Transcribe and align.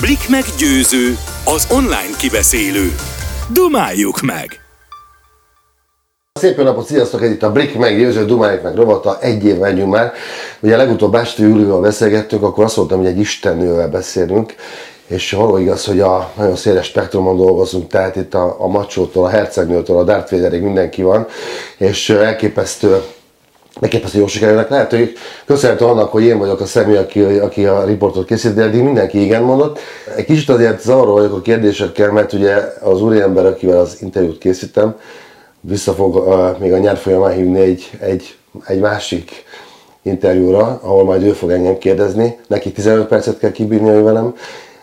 Blik 0.00 0.28
meg 0.28 0.44
győző, 0.58 1.16
az 1.44 1.66
online 1.72 2.16
kibeszélő. 2.18 2.94
Dumáljuk 3.52 4.20
meg! 4.20 4.60
Szép 6.32 6.56
jó 6.56 6.62
napot, 6.64 6.86
sziasztok! 6.86 7.22
Itt 7.22 7.42
a 7.42 7.52
Brick 7.52 7.78
meg 7.78 7.98
győző 7.98 8.24
Dumáljuk 8.24 8.62
meg 8.62 8.74
rovata, 8.74 9.18
egy 9.20 9.44
év 9.44 9.58
megyünk 9.58 9.90
már. 9.90 10.12
Ugye 10.60 10.76
legutóbb 10.76 11.12
Bástő 11.12 11.48
Júlival 11.48 11.80
beszélgettünk, 11.80 12.42
akkor 12.42 12.64
azt 12.64 12.76
mondtam, 12.76 12.98
hogy 12.98 13.06
egy 13.06 13.18
istennővel 13.18 13.88
beszélünk, 13.88 14.54
és 15.06 15.32
való 15.32 15.56
igaz, 15.56 15.84
hogy 15.84 16.00
a 16.00 16.32
nagyon 16.36 16.56
széles 16.56 16.86
spektrumon 16.86 17.36
dolgozunk, 17.36 17.90
tehát 17.90 18.16
itt 18.16 18.34
a, 18.34 18.56
a 18.58 18.66
macsótól, 18.66 19.24
a 19.24 19.28
hercegnőtől, 19.28 19.98
a 19.98 20.04
Darth 20.04 20.30
Vaderig 20.30 20.62
mindenki 20.62 21.02
van, 21.02 21.26
és 21.76 22.10
elképesztő 22.10 23.02
elképesztő 23.80 24.18
jó 24.18 24.26
sikerülnek. 24.26 24.68
Lehet, 24.68 24.90
hogy 24.90 25.12
köszönhető 25.46 25.84
annak, 25.84 26.10
hogy 26.10 26.22
én 26.22 26.38
vagyok 26.38 26.60
a 26.60 26.66
személy, 26.66 26.96
aki, 26.96 27.20
aki 27.20 27.66
a 27.66 27.84
riportot 27.84 28.26
készít, 28.26 28.54
de 28.54 28.62
eddig 28.62 28.82
mindenki 28.82 29.22
igen 29.22 29.42
mondott. 29.42 29.78
Egy 30.16 30.24
kicsit 30.24 30.48
azért 30.48 30.82
zavaró 30.82 31.12
vagyok 31.12 31.32
a 31.32 31.40
kérdésekkel, 31.40 32.12
mert 32.12 32.32
ugye 32.32 32.56
az 32.80 33.02
úriember, 33.02 33.46
akivel 33.46 33.78
az 33.78 33.96
interjút 34.00 34.38
készítem, 34.38 34.96
vissza 35.60 35.92
fog 35.92 36.16
uh, 36.16 36.58
még 36.58 36.72
a 36.72 36.78
nyár 36.78 36.96
folyamán 36.96 37.32
hívni 37.32 37.60
egy, 37.60 37.90
egy, 38.00 38.36
egy 38.66 38.80
másik 38.80 39.44
interjúra, 40.02 40.80
ahol 40.82 41.04
majd 41.04 41.22
ő 41.22 41.32
fog 41.32 41.50
engem 41.50 41.78
kérdezni. 41.78 42.38
Neki 42.46 42.72
15 42.72 43.06
percet 43.06 43.38
kell 43.38 43.50
kibírni 43.50 44.02
velem, 44.02 44.34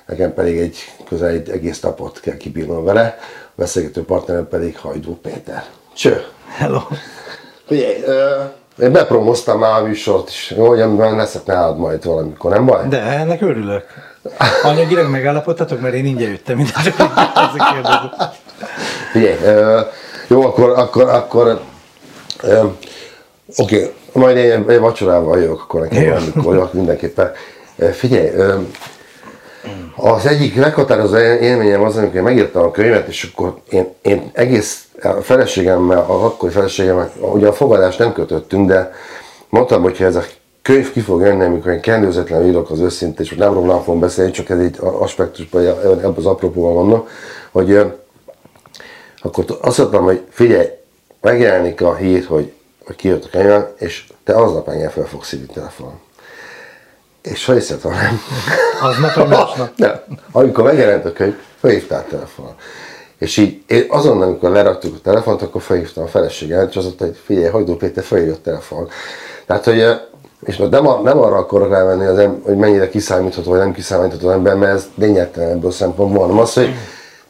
nekem 0.06 0.34
pedig 0.34 0.58
egy 0.58 0.78
közel 1.08 1.30
egy 1.30 1.50
egész 1.50 1.80
napot 1.80 2.20
kell 2.20 2.38
kibírnom 2.38 2.84
vele, 2.84 3.18
a 3.20 3.54
beszélgető 3.56 4.04
partnerem 4.04 4.48
pedig 4.48 4.78
Hajdú 4.78 5.16
Péter. 5.22 5.66
Cső! 5.94 6.22
Hello! 6.58 6.80
Figyelj, 7.68 7.96
uh, 8.06 8.52
én 8.80 8.92
bepromoztam 8.92 9.60
már 9.60 9.82
a 9.82 9.86
műsort 9.86 10.30
is, 10.30 10.54
jó, 10.58 10.68
hogy 10.68 10.78
leszek 10.98 11.46
nálad 11.46 11.78
majd 11.78 12.04
valamikor, 12.04 12.52
nem 12.52 12.66
baj? 12.66 12.88
De 12.88 13.02
ennek 13.02 13.42
örülök. 13.42 13.86
Anyagilag 14.64 15.10
megállapodtatok, 15.10 15.82
mert 15.82 15.94
én 15.94 16.06
ingyen 16.06 16.30
jöttem. 16.30 16.66
Figyelj, 19.12 19.36
uh, 19.36 19.86
jó, 20.28 20.46
akkor, 20.46 20.70
akkor, 20.70 21.10
akkor 21.10 21.62
oké, 22.44 23.76
okay. 23.78 23.94
majd 24.14 24.38
én 24.38 24.66
egy 24.68 24.80
vacsorával 24.80 25.40
jövök, 25.40 25.62
akkor 25.62 25.82
nekem 25.82 26.04
valamikor, 26.34 26.70
mindenképpen. 26.74 27.32
Figyelj, 27.92 28.30
az 29.96 30.26
egyik 30.26 30.56
meghatározó 30.56 31.18
élményem 31.18 31.84
az, 31.84 31.98
amikor 31.98 32.16
én 32.16 32.24
megírtam 32.24 32.64
a 32.64 32.72
könyvet, 32.72 33.08
és 33.08 33.30
akkor 33.34 33.58
én, 33.70 33.94
én 34.02 34.30
egész 34.34 34.87
a 35.02 35.22
feleségemmel, 35.22 35.98
a 35.98 36.26
akkori 36.26 36.52
feleségemmel, 36.52 37.12
ugye 37.20 37.48
a 37.48 37.54
fogadást 37.54 38.00
nem 38.00 38.14
kötöttünk, 38.14 38.68
de 38.68 38.92
mondtam, 39.50 39.82
hogy 39.82 40.02
ez 40.02 40.16
a 40.16 40.24
könyv 40.62 40.92
ki 40.92 41.00
fog 41.00 41.22
jönni, 41.22 41.44
amikor 41.44 41.72
én 41.72 41.82
kendőzetlen 41.82 42.46
írok 42.46 42.70
az 42.70 42.80
őszinte, 42.80 43.24
és 43.24 43.34
nem 43.34 43.54
rólam 43.54 43.84
fogom 43.84 44.00
beszélni, 44.00 44.32
csak 44.32 44.50
ez 44.50 44.60
egy 44.60 44.78
aspektusban, 44.80 45.66
ebben 45.66 46.14
az 46.16 46.26
apropóban 46.26 46.74
mondom, 46.74 47.08
hogy 47.52 47.94
akkor 49.22 49.46
azt 49.62 49.78
mondtam, 49.78 50.04
hogy 50.04 50.24
figyelj, 50.30 50.68
megjelenik 51.22 51.82
a 51.82 51.96
hír, 51.96 52.26
hogy, 52.26 52.52
hogy 52.86 52.96
kijött 52.96 53.26
a 53.26 53.30
könyv, 53.30 53.64
és 53.78 54.08
te 54.24 54.36
aznap 54.36 54.70
engem 54.70 54.90
fel 54.90 55.06
fogsz 55.06 55.30
hívni 55.30 55.54
telefonon. 55.54 56.00
És 57.22 57.46
ha 57.46 57.54
hiszed, 57.54 57.82
ha 57.82 57.90
nem. 57.90 58.20
Aznap, 58.82 59.14
vagy 59.14 59.28
másnap? 59.28 59.78
Nem. 59.86 60.02
Amikor 60.32 60.64
megjelent 60.64 61.06
a 61.06 61.14
könyv, 61.14 61.36
felhívtál 61.60 62.06
telefonon. 62.10 62.56
És 63.20 63.38
így 63.38 63.62
én 63.68 63.86
azonnal, 63.90 64.28
amikor 64.28 64.50
leraktuk 64.50 64.96
a 64.96 65.02
telefont, 65.04 65.42
akkor 65.42 65.62
felhívtam 65.62 66.04
a 66.04 66.08
feleséget, 66.08 66.70
és 66.70 66.76
azt 66.76 66.86
mondta, 66.86 67.06
hogy 67.06 67.18
figyelj, 67.26 67.50
Hajdó 67.50 67.76
Péter 67.76 68.04
felhívott 68.04 68.44
telefon. 68.44 68.88
Tehát, 69.46 69.64
hogy 69.64 69.84
és 70.46 70.58
nem, 70.58 70.84
nem 71.04 71.20
arra 71.20 71.38
akarok 71.38 71.70
rávenni, 71.70 72.06
az 72.06 72.18
em, 72.18 72.42
hogy 72.44 72.56
mennyire 72.56 72.90
kiszámítható, 72.90 73.50
vagy 73.50 73.60
nem 73.60 73.74
kiszámítható 73.74 74.30
ember, 74.30 74.56
mert 74.56 74.74
ez 74.74 74.90
lényegtelen 74.96 75.50
ebből 75.50 75.70
a 75.70 75.74
szempontból, 75.74 76.22
hanem 76.22 76.38
az, 76.38 76.54
hogy 76.54 76.74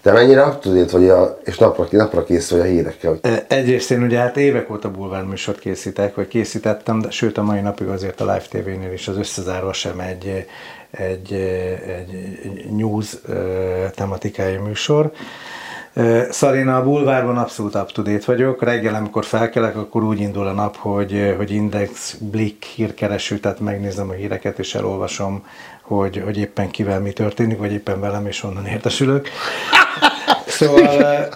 te 0.01 0.11
mennyire 0.11 0.45
up 0.45 0.63
vagy, 0.91 1.09
a, 1.09 1.39
és 1.43 1.57
napra, 1.57 1.87
napra 1.89 2.23
kész 2.23 2.49
vagy 2.49 2.59
a 2.59 2.63
hírekkel? 2.63 3.09
Hogy... 3.21 3.43
Egyrészt 3.47 3.91
én 3.91 4.03
ugye 4.03 4.17
hát 4.17 4.37
évek 4.37 4.71
óta 4.71 4.91
bulvár 4.91 5.23
műsort 5.23 5.59
készítek, 5.59 6.15
vagy 6.15 6.27
készítettem, 6.27 7.01
de 7.01 7.09
sőt 7.09 7.37
a 7.37 7.43
mai 7.43 7.59
napig 7.59 7.87
azért 7.87 8.21
a 8.21 8.23
Live 8.23 8.45
TV-nél 8.49 8.91
is 8.91 9.07
az 9.07 9.17
összezárva 9.17 9.73
sem 9.73 9.99
egy, 9.99 10.45
egy, 10.91 11.33
egy 11.87 12.65
news 12.69 13.17
tematikai 13.95 14.57
műsor. 14.57 15.11
Én 16.55 16.67
a 16.67 16.83
bulvárban 16.83 17.37
abszolút 17.37 17.75
up 17.75 17.91
to 17.91 18.01
date 18.01 18.23
vagyok. 18.25 18.63
Reggel, 18.63 18.95
amikor 18.95 19.25
felkelek, 19.25 19.75
akkor 19.75 20.03
úgy 20.03 20.19
indul 20.19 20.47
a 20.47 20.51
nap, 20.51 20.75
hogy, 20.75 21.33
hogy 21.37 21.51
Index, 21.51 22.13
Blick, 22.13 22.63
hírkereső, 22.63 23.39
tehát 23.39 23.59
megnézem 23.59 24.09
a 24.09 24.13
híreket 24.13 24.59
és 24.59 24.75
elolvasom, 24.75 25.45
hogy, 25.81 26.21
hogy 26.25 26.37
éppen 26.37 26.69
kivel 26.69 26.99
mi 26.99 27.11
történik, 27.11 27.57
vagy 27.57 27.71
éppen 27.71 27.99
velem, 27.99 28.27
és 28.27 28.43
onnan 28.43 28.65
értesülök. 28.65 29.27
Szóval 30.47 31.27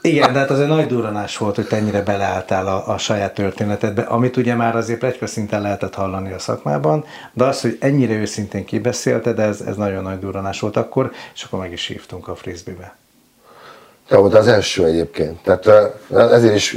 igen, 0.00 0.32
de 0.32 0.38
hát 0.38 0.50
az 0.50 0.60
egy 0.60 0.68
nagy 0.68 0.86
duranás 0.86 1.36
volt, 1.36 1.54
hogy 1.54 1.66
te 1.66 1.76
ennyire 1.76 2.02
beleálltál 2.02 2.66
a, 2.66 2.88
a 2.88 2.98
saját 2.98 3.34
történetedbe, 3.34 4.02
amit 4.02 4.36
ugye 4.36 4.54
már 4.54 4.76
azért 4.76 4.98
plegyka 4.98 5.26
szinten 5.26 5.62
lehetett 5.62 5.94
hallani 5.94 6.32
a 6.32 6.38
szakmában, 6.38 7.04
de 7.32 7.44
az, 7.44 7.60
hogy 7.60 7.76
ennyire 7.80 8.14
őszintén 8.14 8.64
kibeszélted, 8.64 9.38
ez, 9.38 9.60
ez 9.60 9.76
nagyon 9.76 10.02
nagy 10.02 10.18
duranás 10.18 10.60
volt 10.60 10.76
akkor, 10.76 11.12
és 11.34 11.42
akkor 11.42 11.58
meg 11.58 11.72
is 11.72 11.86
hívtunk 11.86 12.28
a 12.28 12.34
frisbee-be. 12.34 12.96
Te 14.10 14.16
volt 14.16 14.34
az 14.34 14.48
első 14.48 14.84
egyébként. 14.84 15.38
Tehát 15.42 15.92
ezért 16.32 16.54
is 16.54 16.76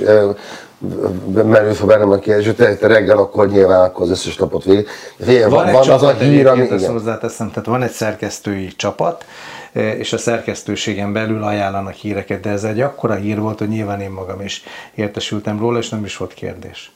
merül 1.44 1.74
fel 1.74 1.88
bennem 1.88 2.12
a 2.12 2.18
kérdés, 2.18 2.46
hogy 2.46 2.56
te, 2.56 2.76
te 2.76 2.88
reggel 2.88 3.18
akkor 3.18 3.50
nyilván 3.50 3.84
akkor 3.84 4.02
az 4.02 4.10
összes 4.10 4.38
lapot 4.38 4.64
végig. 4.64 4.88
Van, 5.18 5.50
van, 5.50 5.72
van 5.72 5.90
az 5.90 6.04
a 6.04 6.14
hír, 6.14 6.48
ami... 6.48 6.70
Ezt 6.70 6.86
hozzáteszem, 6.86 7.50
tehát 7.50 7.66
van 7.66 7.84
egy 7.84 7.92
szerkesztői 7.92 8.68
csapat, 8.76 9.26
és 9.72 10.14
a 10.14 10.18
szerkesztőségen 10.18 11.14
belül 11.14 11.44
ajánlanak 11.44 11.94
híreket, 11.94 12.40
de 12.40 12.50
ez 12.50 12.64
egy 12.64 12.82
akkora 12.82 13.14
hír 13.14 13.40
volt, 13.40 13.60
hogy 13.60 13.68
nyilván 13.68 14.02
én 14.02 14.12
magam 14.12 14.42
is 14.42 14.64
értesültem 14.96 15.60
róla, 15.60 15.78
és 15.78 15.90
nem 15.90 16.06
is 16.06 16.18
volt 16.18 16.34
kérdés, 16.34 16.92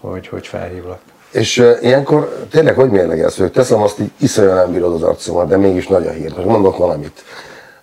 hogy, 0.00 0.28
hogy 0.28 0.46
felhívlak. 0.46 1.00
És 1.30 1.58
uh, 1.58 1.78
ilyenkor 1.82 2.46
tényleg 2.50 2.74
hogy 2.74 2.90
mérlegelsz, 2.90 3.38
hogy 3.38 3.52
teszem 3.52 3.82
azt, 3.82 3.96
hogy 3.96 4.10
iszonyúan 4.16 4.54
nem 4.54 4.72
bírod 4.72 4.94
az 4.94 5.02
arcomat, 5.02 5.48
de 5.48 5.56
mégis 5.56 5.86
nagy 5.86 6.06
a 6.06 6.10
hír. 6.10 6.32
Most 6.36 6.48
mondok 6.48 6.76
valamit. 6.76 7.24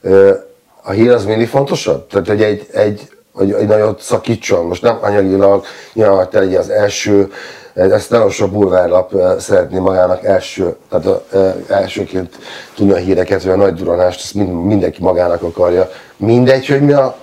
Uh, 0.02 0.48
a 0.90 0.92
hír 0.92 1.12
az 1.12 1.26
mindig 1.26 1.48
fontosabb? 1.48 2.08
Tehát, 2.08 2.28
hogy 2.28 2.42
egy, 2.42 2.68
egy, 2.74 3.10
hogy 3.32 3.52
egy 3.52 3.68
nagyot 3.68 4.02
szakítson, 4.02 4.66
most 4.66 4.82
nem 4.82 4.98
anyagilag, 5.02 5.66
nyilván 5.94 6.30
te 6.30 6.40
legyen 6.40 6.60
az 6.60 6.70
első, 6.70 7.32
ezt 7.74 8.10
nagyon 8.10 8.30
sok 8.30 8.52
bulvárlap 8.52 9.14
szeretné 9.40 9.80
magának 9.80 10.24
első, 10.24 10.76
tehát 10.90 11.08
elsőként 11.68 12.38
tudni 12.76 12.92
a 12.94 12.96
híreket, 12.96 13.44
vagy 13.44 13.54
a 13.54 13.56
nagy 13.56 13.74
duranást, 13.74 14.20
ezt 14.20 14.34
mindenki 14.64 15.02
magának 15.02 15.42
akarja. 15.42 15.90
Mindegy, 16.18 16.68
hogy 16.68 16.82
mi 16.82 16.92
a, 16.92 17.18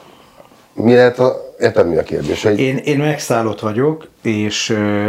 mi 0.73 0.95
lehet 0.95 1.19
a, 1.19 1.55
értem 1.59 1.89
mi 1.89 1.97
a 1.97 2.03
kérdés? 2.03 2.43
Hogy... 2.43 2.59
Én, 2.59 2.77
én 2.77 2.99
megszállott 2.99 3.61
vagyok, 3.61 4.09
és 4.23 4.71
ö, 4.71 5.09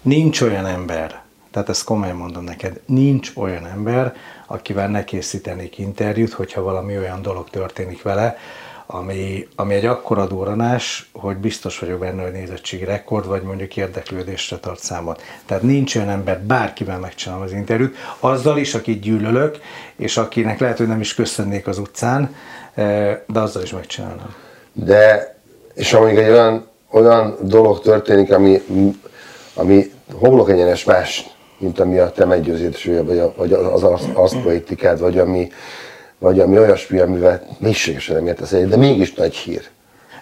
nincs 0.00 0.40
olyan 0.40 0.66
ember, 0.66 1.22
tehát 1.50 1.68
ezt 1.68 1.84
komolyan 1.84 2.16
mondom 2.16 2.44
neked, 2.44 2.80
nincs 2.86 3.30
olyan 3.34 3.66
ember, 3.66 4.14
akivel 4.52 4.88
ne 4.88 5.04
készítenék 5.04 5.78
interjút, 5.78 6.32
hogyha 6.32 6.62
valami 6.62 6.98
olyan 6.98 7.22
dolog 7.22 7.50
történik 7.50 8.02
vele, 8.02 8.36
ami, 8.86 9.48
ami 9.56 9.74
egy 9.74 9.86
akkora 9.86 10.26
duranás, 10.26 11.10
hogy 11.12 11.36
biztos 11.36 11.78
vagyok 11.78 11.98
benne, 11.98 12.22
hogy 12.22 12.32
nézettségi 12.32 12.84
rekord, 12.84 13.26
vagy 13.26 13.42
mondjuk 13.42 13.76
érdeklődésre 13.76 14.56
tart 14.56 14.80
számot. 14.80 15.22
Tehát 15.46 15.62
nincs 15.62 15.96
olyan 15.96 16.08
ember, 16.08 16.40
bárkivel 16.40 16.98
megcsinálom 16.98 17.42
az 17.42 17.52
interjút, 17.52 17.96
azzal 18.18 18.58
is, 18.58 18.74
akit 18.74 19.00
gyűlölök, 19.00 19.58
és 19.96 20.16
akinek 20.16 20.58
lehet, 20.58 20.78
hogy 20.78 20.86
nem 20.86 21.00
is 21.00 21.14
köszönnék 21.14 21.66
az 21.66 21.78
utcán, 21.78 22.34
eh, 22.74 23.18
de 23.26 23.40
azzal 23.40 23.62
is 23.62 23.72
megcsinálom. 23.72 24.34
De, 24.72 25.34
és 25.74 25.92
amíg 25.92 26.16
egy 26.16 26.30
olyan, 26.30 26.68
olyan 26.90 27.36
dolog 27.40 27.80
történik, 27.80 28.32
ami, 28.32 28.62
ami 29.54 29.92
homlok 30.18 30.50
egyenes 30.50 30.84
más 30.84 31.26
mint 31.62 31.80
ami 31.80 31.98
a 31.98 32.10
te 32.10 32.24
meggyőzésed, 32.24 33.06
vagy, 33.06 33.18
a, 33.18 33.32
vagy 33.36 33.52
az, 33.52 33.82
az, 33.82 34.08
az 34.14 34.36
poetikád, 34.42 35.00
vagy 35.00 35.18
ami, 35.18 35.48
vagy 36.18 36.40
ami 36.40 36.58
olyasmi, 36.58 36.98
amivel 36.98 37.42
mélységesen 37.58 38.16
nem 38.16 38.26
értesz 38.26 38.50
de 38.50 38.76
mégis 38.76 39.14
nagy 39.14 39.34
hír. 39.34 39.62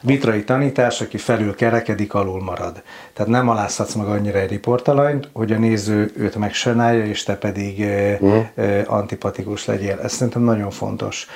Vitrai 0.02 0.44
tanítás, 0.44 1.00
aki 1.00 1.16
felül 1.16 1.54
kerekedik, 1.54 2.14
alul 2.14 2.42
marad. 2.42 2.82
Tehát 3.12 3.30
nem 3.30 3.48
alázhatsz 3.48 3.94
meg 3.94 4.06
annyira 4.06 4.38
egy 4.38 4.50
riportalanyt, 4.50 5.28
hogy 5.32 5.52
a 5.52 5.58
néző 5.58 6.12
őt 6.16 6.36
megsajnálja, 6.36 7.04
és 7.04 7.22
te 7.22 7.36
pedig 7.36 7.78
uh-huh. 8.20 8.46
antipatikus 8.86 9.66
legyél. 9.66 9.98
Ez 10.02 10.12
szerintem 10.12 10.42
nagyon 10.42 10.70
fontos. 10.70 11.26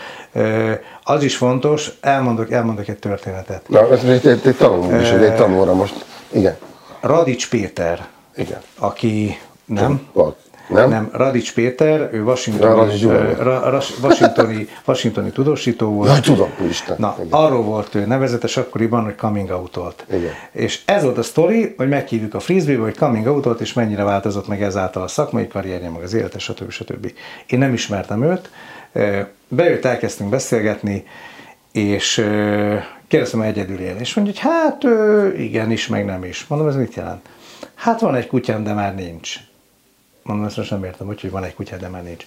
Az 1.02 1.22
is 1.22 1.36
fontos, 1.36 1.90
elmondok, 2.00 2.50
elmondok 2.50 2.88
egy 2.88 2.98
történetet. 2.98 3.68
Na, 3.68 3.92
ez 3.92 4.04
egy 4.04 4.56
tanuló 4.58 5.00
is, 5.00 5.10
egy 5.10 5.34
tanulóra 5.34 5.74
most. 5.74 6.04
Igen. 6.32 6.56
Radics 7.00 7.48
Péter, 7.48 8.06
Igen. 8.36 8.60
aki 8.78 9.38
nem? 9.64 10.08
Nem? 10.68 10.88
nem 10.88 11.08
Radics 11.12 11.54
Péter, 11.54 12.08
ő 12.12 12.22
Washingtoni, 12.22 12.94
ra, 13.38 13.80
Washingtoni, 14.02 14.68
Washingtoni 14.84 15.30
tudósító 15.30 15.88
volt. 15.88 16.08
Jaj, 16.08 16.20
tudom, 16.20 16.48
úristen. 16.62 16.96
Na, 16.98 17.14
Igen. 17.18 17.28
arról 17.30 17.62
volt 17.62 17.94
ő 17.94 18.06
nevezetes 18.06 18.56
akkoriban, 18.56 19.04
hogy 19.04 19.14
coming 19.14 19.50
out 19.50 19.74
volt. 19.74 20.06
Igen. 20.10 20.30
És 20.52 20.82
ez 20.84 21.02
volt 21.02 21.18
a 21.18 21.22
sztori, 21.22 21.74
hogy 21.76 21.88
meghívjuk 21.88 22.34
a 22.34 22.40
frisbee 22.40 22.78
hogy 22.78 22.96
coming 22.96 23.26
out 23.26 23.44
volt, 23.44 23.60
és 23.60 23.72
mennyire 23.72 24.02
változott 24.02 24.48
meg 24.48 24.62
ezáltal 24.62 25.02
a 25.02 25.08
szakmai 25.08 25.46
karrierje, 25.46 25.90
meg 25.90 26.02
az 26.02 26.14
élete, 26.14 26.38
stb. 26.38 26.70
stb. 26.70 27.12
Én 27.46 27.58
nem 27.58 27.72
ismertem 27.72 28.22
őt, 28.24 28.50
bejött, 29.48 29.84
elkezdtünk 29.84 30.30
beszélgetni, 30.30 31.04
és 31.72 32.14
kérdeztem, 33.08 33.40
hogy 33.40 33.48
egyedül 33.48 33.78
él. 33.78 33.96
És 33.98 34.14
mondja, 34.14 34.34
hogy 34.34 34.42
hát 34.42 34.82
igen 35.38 35.70
is, 35.70 35.86
meg 35.86 36.04
nem 36.04 36.24
is. 36.24 36.46
Mondom, 36.46 36.68
ez 36.68 36.76
mit 36.76 36.94
jelent? 36.94 37.28
Hát 37.74 38.00
van 38.00 38.14
egy 38.14 38.26
kutyám, 38.26 38.64
de 38.64 38.72
már 38.72 38.94
nincs. 38.94 39.36
Mondom, 40.24 40.46
ezt 40.46 40.56
most 40.56 40.70
nem 40.70 40.84
értem, 40.84 41.06
hogy, 41.06 41.30
van 41.30 41.44
egy 41.44 41.54
kutya, 41.54 41.76
de 41.76 41.88
már 41.88 42.02
nincs. 42.02 42.26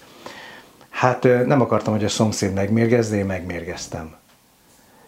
Hát 0.90 1.24
nem 1.24 1.62
akartam, 1.62 1.94
hogy 1.94 2.04
a 2.04 2.10
szomszéd 2.10 2.54
megmérgezze, 2.54 3.16
én 3.16 3.26
megmérgeztem. 3.26 4.16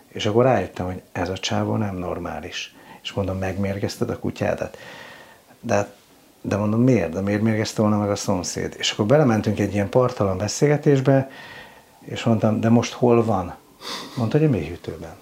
És 0.07 0.25
akkor 0.25 0.44
rájöttem, 0.44 0.86
hogy 0.86 1.01
ez 1.12 1.30
a 1.30 1.38
csávó 1.38 1.75
nem 1.75 1.95
normális. 1.95 2.75
És 3.01 3.12
mondom, 3.13 3.38
megmérgezted 3.38 4.09
a 4.09 4.19
kutyádat? 4.19 4.77
De, 5.59 5.94
de 6.41 6.56
mondom, 6.56 6.81
miért? 6.81 7.12
De 7.12 7.21
miért 7.21 7.41
mérgezte 7.41 7.81
volna 7.81 7.97
meg 7.97 8.09
a 8.09 8.15
szomszéd? 8.15 8.75
És 8.77 8.91
akkor 8.91 9.06
belementünk 9.06 9.59
egy 9.59 9.74
ilyen 9.74 9.89
partalan 9.89 10.38
beszélgetésbe, 10.38 11.30
és 12.00 12.24
mondtam, 12.24 12.59
de 12.59 12.69
most 12.69 12.94
hol 12.94 13.25
van? 13.25 13.56
Mondta, 14.15 14.38
hogy 14.38 14.47
a 14.47 14.50
mélyhűtőben. 14.50 15.15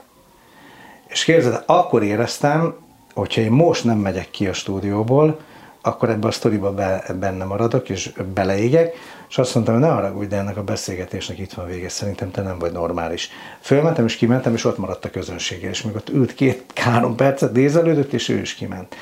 És 1.07 1.23
képzeld, 1.23 1.63
akkor 1.65 2.03
éreztem, 2.03 2.75
hogyha 3.13 3.41
én 3.41 3.51
most 3.51 3.83
nem 3.83 3.97
megyek 3.97 4.29
ki 4.29 4.47
a 4.47 4.53
stúdióból, 4.53 5.39
akkor 5.87 6.09
ebbe 6.09 6.27
a 6.27 6.31
sztoriba 6.31 6.73
be, 6.73 7.03
benne 7.19 7.45
maradok, 7.45 7.89
és 7.89 8.13
beleégek, 8.33 8.95
és 9.29 9.37
azt 9.37 9.53
mondtam, 9.53 9.75
hogy 9.75 9.83
ne 9.83 9.89
haragudj, 9.89 10.27
de 10.27 10.37
ennek 10.37 10.57
a 10.57 10.63
beszélgetésnek 10.63 11.39
itt 11.39 11.53
van 11.53 11.67
vége, 11.67 11.89
szerintem 11.89 12.31
te 12.31 12.41
nem 12.41 12.59
vagy 12.59 12.71
normális. 12.71 13.29
Fölmentem, 13.59 14.05
és 14.05 14.15
kimentem, 14.15 14.53
és 14.53 14.65
ott 14.65 14.77
maradt 14.77 15.05
a 15.05 15.09
közönsége, 15.09 15.69
és 15.69 15.81
még 15.81 15.95
ott 15.95 16.09
ült 16.09 16.33
két-három 16.33 17.15
percet, 17.15 17.53
nézelődött, 17.53 18.13
és 18.13 18.29
ő 18.29 18.39
is 18.39 18.53
kiment. 18.53 18.95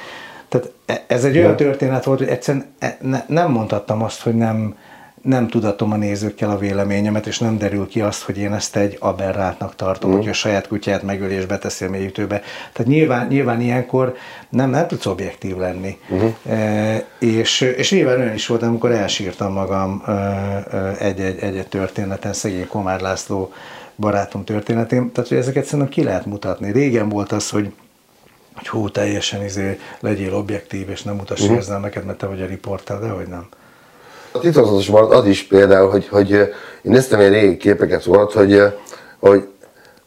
Tehát 0.49 0.71
e- 0.85 1.03
ez 1.07 1.23
egy 1.23 1.37
olyan 1.37 1.55
történet 1.55 2.03
volt, 2.03 2.19
hogy 2.19 2.27
egyszerűen 2.27 2.65
e- 2.79 2.97
ne, 3.01 3.23
nem 3.27 3.51
mondhattam 3.51 4.01
azt, 4.01 4.21
hogy 4.21 4.35
nem, 4.35 4.75
nem 5.25 5.47
tudatom 5.47 5.91
a 5.91 5.95
nézőkkel 5.95 6.49
a 6.49 6.57
véleményemet, 6.57 7.27
és 7.27 7.39
nem 7.39 7.57
derül 7.57 7.87
ki 7.87 8.01
azt, 8.01 8.21
hogy 8.23 8.37
én 8.37 8.53
ezt 8.53 8.75
egy 8.75 8.97
aberrátnak 8.99 9.75
tartom, 9.75 10.09
Mhm. 10.09 10.19
hogy 10.19 10.29
a 10.29 10.33
saját 10.33 10.67
kutyát 10.67 11.03
megöli 11.03 11.33
és 11.33 11.45
beteszi 11.45 11.85
a 11.85 11.89
mélyütőbe. 11.89 12.41
Tehát 12.73 12.91
nyilván, 12.91 13.27
nyilván 13.27 13.61
ilyenkor 13.61 14.15
nem, 14.49 14.69
nem 14.69 14.87
tudsz 14.87 15.05
objektív 15.05 15.57
lenni. 15.57 15.97
Mhm. 16.07 16.15
Uh-huh. 16.15 16.59
E, 16.59 17.05
és, 17.19 17.61
és 17.61 17.91
nyilván 17.91 18.19
olyan 18.19 18.33
is 18.33 18.47
volt, 18.47 18.63
amikor 18.63 18.91
elsírtam 18.91 19.53
magam 19.53 20.03
e, 20.07 20.11
e, 20.11 20.95
egy-egy, 20.99 21.39
egy-egy 21.39 21.67
történeten, 21.67 22.33
szegény 22.33 22.67
Komár 22.67 23.01
László 23.01 23.51
barátom 23.95 24.43
történetén. 24.43 25.11
Tehát, 25.11 25.29
hogy 25.29 25.37
ezeket 25.37 25.65
szerintem 25.65 25.89
ki 25.89 26.03
lehet 26.03 26.25
mutatni. 26.25 26.71
Régen 26.71 27.09
volt 27.09 27.31
az, 27.31 27.49
hogy 27.49 27.73
hogy 28.55 28.67
hú, 28.67 28.89
teljesen 28.89 29.43
izé, 29.43 29.79
legyél 29.99 30.33
objektív, 30.35 30.89
és 30.89 31.03
nem 31.03 31.15
mutass 31.15 31.41
uh-huh. 31.41 31.55
érzelmeket, 31.55 32.05
mert 32.05 32.17
te 32.17 32.25
vagy 32.25 32.41
a 32.41 32.45
riporter, 32.45 32.99
de 32.99 33.07
hogy 33.07 33.27
nem. 33.27 33.47
A 34.35 34.39
titokzatos 34.39 34.87
marad 34.87 35.11
az 35.11 35.25
is 35.25 35.43
például, 35.43 35.89
hogy, 35.89 36.07
hogy 36.07 36.31
én 36.31 36.51
néztem 36.81 37.19
egy 37.19 37.31
régi 37.31 37.57
képeket 37.57 38.03
volt, 38.03 38.33
hogy, 38.33 38.61
hogy, 39.19 39.47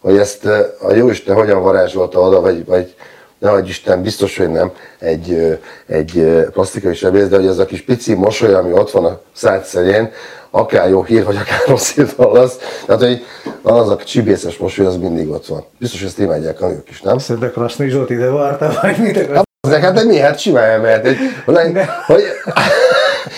hogy 0.01 0.17
ezt 0.17 0.45
a 0.81 0.93
Jóisten 0.95 1.35
hogyan 1.35 1.63
varázsolta 1.63 2.21
oda, 2.21 2.41
vagy, 2.41 2.65
vagy 2.65 2.95
ne 3.39 3.51
adj 3.51 3.69
Isten, 3.69 4.03
biztos, 4.03 4.37
hogy 4.37 4.51
nem, 4.51 4.73
egy, 4.99 5.59
egy 5.87 6.47
plastikai 6.53 6.95
sebész, 6.95 7.27
de 7.27 7.37
hogy 7.37 7.47
ez 7.47 7.59
a 7.59 7.65
kis 7.65 7.83
pici 7.83 8.15
mosoly, 8.15 8.55
ami 8.55 8.73
ott 8.73 8.91
van 8.91 9.05
a 9.05 9.21
szád 9.33 9.65
szerén, 9.65 10.13
akár 10.51 10.89
jó 10.89 11.03
hír, 11.03 11.25
vagy 11.25 11.37
akár 11.37 11.59
rossz 11.69 11.93
hírt 11.93 12.17
hallasz, 12.17 12.57
tehát 12.87 13.03
hogy 13.03 13.25
az 13.63 13.89
a 13.89 13.97
csibészes 13.97 14.57
mosoly, 14.57 14.87
az 14.87 14.97
mindig 14.97 15.29
ott 15.29 15.47
van. 15.47 15.65
Biztos, 15.79 15.99
hogy 15.99 16.09
ezt 16.09 16.19
imádják 16.19 16.61
a 16.61 16.69
nők 16.69 16.91
is, 16.91 17.01
nem? 17.01 17.19
Szerinted 17.19 17.53
Krasznyi 17.53 17.89
Zsolt 17.89 18.11
ide 18.11 18.29
varta, 18.29 18.79
vagy 18.83 18.99
mit 18.99 19.17
akarsz? 19.17 19.47
Hát 19.71 20.07
de? 20.07 20.23
Hát 20.23 20.39
simán 20.39 20.65
elmehet. 20.65 21.07
Hogy, 21.07 21.17
hogy, 21.45 21.81
hogy, 22.07 22.23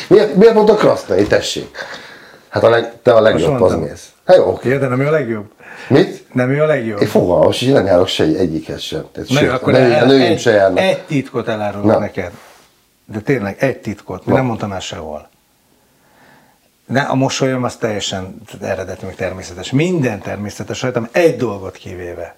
miért, 0.09 0.35
miért 0.35 0.55
mondta 0.55 0.75
Krasznai, 0.75 1.27
tessék? 1.27 1.77
Hát 2.49 2.63
a 2.63 2.69
leg, 2.71 2.93
te 3.03 3.13
a 3.15 3.21
legjobb, 3.21 3.53
az 3.55 3.61
mondtam. 3.61 3.81
mész. 3.81 4.09
Hát 4.27 4.37
jó, 4.37 4.45
oké. 4.49 4.69
Ja, 4.69 4.79
de 4.79 4.87
nem 4.87 5.01
ő 5.01 5.07
a 5.07 5.11
legjobb? 5.11 5.51
Mit? 5.89 6.27
Nem 6.33 6.51
ő 6.51 6.63
a 6.63 6.67
legjobb? 6.67 7.01
Én 7.01 7.09
fogalmam, 7.09 7.45
hogy 7.47 7.71
nem 7.73 7.87
járok 7.87 8.07
se 8.09 8.25
egyikhez 8.25 8.81
sem. 8.81 9.05
Tehát, 9.13 9.29
Na, 9.29 9.39
sőt, 9.39 9.51
akkor 9.51 9.75
a 9.75 9.77
el, 9.77 10.07
nőim 10.07 10.21
egy, 10.33 10.41
se 10.41 10.51
járnak. 10.51 10.79
egy 10.79 11.03
titkot 11.03 11.49
elárulok 11.49 11.87
Na. 11.87 11.99
neked. 11.99 12.31
De 13.05 13.21
tényleg, 13.21 13.57
egy 13.59 13.79
titkot. 13.81 14.27
Na. 14.27 14.35
Nem 14.35 14.45
mondtam 14.45 14.73
el 14.73 14.81
sehol. 14.81 15.29
De 16.87 17.01
a 17.01 17.15
mosolyom 17.15 17.65
az 17.65 17.77
teljesen 17.77 18.37
eredeti, 18.61 19.05
meg 19.05 19.15
természetes. 19.15 19.71
Minden 19.71 20.21
természetes 20.21 20.83
rajtam, 20.83 21.09
egy 21.13 21.37
dolgot 21.37 21.77
kivéve. 21.77 22.35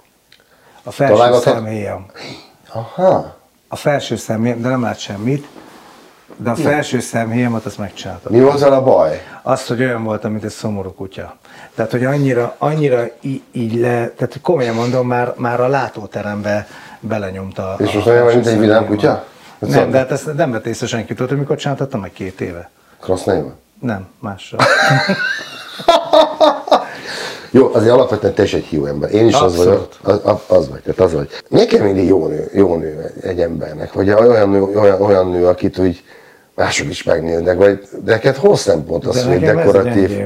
A 0.82 0.90
felső 0.90 1.12
Találgathat? 1.14 1.54
szemhéjam. 1.54 2.06
Aha. 2.72 3.36
A 3.68 3.76
felső 3.76 4.16
szemhéjam, 4.16 4.60
de 4.62 4.68
nem 4.68 4.82
lát 4.82 4.98
semmit, 4.98 5.46
de 6.36 6.50
a 6.50 6.54
felső 6.54 7.00
szemhéjamat 7.00 7.64
azt 7.66 7.78
megcsináltam. 7.78 8.32
Mi 8.32 8.40
volt 8.40 8.60
vele 8.60 8.76
a 8.76 8.82
baj? 8.82 9.20
Azt, 9.42 9.68
hogy 9.68 9.80
olyan 9.80 10.04
voltam, 10.04 10.30
mint 10.32 10.44
egy 10.44 10.50
szomorú 10.50 10.92
kutya. 10.94 11.36
Tehát, 11.74 11.90
hogy 11.90 12.04
annyira, 12.04 12.54
annyira 12.58 13.04
így, 13.20 13.42
így 13.52 13.74
le, 13.74 13.88
tehát 13.90 14.32
hogy 14.32 14.40
komolyan 14.40 14.74
mondom, 14.74 15.06
már, 15.06 15.32
már 15.36 15.60
a 15.60 15.66
látóterembe 15.68 16.66
belenyomta. 17.00 17.74
És 17.78 17.92
most 17.92 18.06
olyan, 18.06 18.26
mint 18.26 18.46
egy 18.46 18.58
vidám 18.58 18.86
kutya? 18.86 19.24
Vagy 19.58 19.68
Nem, 19.68 19.78
szóval- 19.78 19.92
de 19.92 19.98
hát 19.98 20.10
ezt 20.10 20.34
nem 20.34 20.50
vett 20.50 20.66
észre 20.66 20.86
senki. 20.86 21.14
Tudod, 21.14 21.38
mikor 21.38 21.56
csináltattam 21.56 22.00
meg 22.00 22.12
két 22.12 22.40
éve? 22.40 22.70
Krasznai 23.00 23.40
van? 23.40 23.54
Nem, 23.80 24.06
másra. 24.20 24.58
Jó, 27.50 27.70
azért 27.74 27.92
alapvetően 27.92 28.34
te 28.34 28.42
is 28.42 28.54
egy 28.54 28.64
hiú 28.64 28.84
ember. 28.86 29.10
Én 29.14 29.26
is 29.26 29.34
az 29.34 29.40
Abszolút. 29.40 29.96
vagyok. 30.02 30.24
Az, 30.26 30.40
az 30.56 30.68
vagy, 30.68 30.80
tehát 30.80 31.00
az 31.00 31.12
vagy. 31.12 31.28
Miért 31.48 31.68
kell 31.68 31.84
mindig 31.84 32.06
jó 32.08 32.26
nő, 32.26 32.50
jó 32.54 32.76
nő 32.76 33.12
egy- 33.16 33.24
egy 33.24 33.40
embernek? 33.40 33.92
Vagy 33.92 34.10
olyan 34.10 34.48
nő, 34.50 34.62
olyan, 34.62 35.00
olyan 35.02 35.30
nő 35.30 35.46
akit 35.46 35.78
úgy 35.78 36.04
mások 36.54 36.88
is 36.88 37.02
megnéznek, 37.02 37.56
vagy 37.56 37.88
neked 38.04 38.36
hol 38.36 38.56
szempont 38.56 39.06
az, 39.06 39.24
De 39.24 39.32
hogy 39.32 39.44
a 39.44 39.54
dekoratív? 39.54 40.08
De 40.08 40.24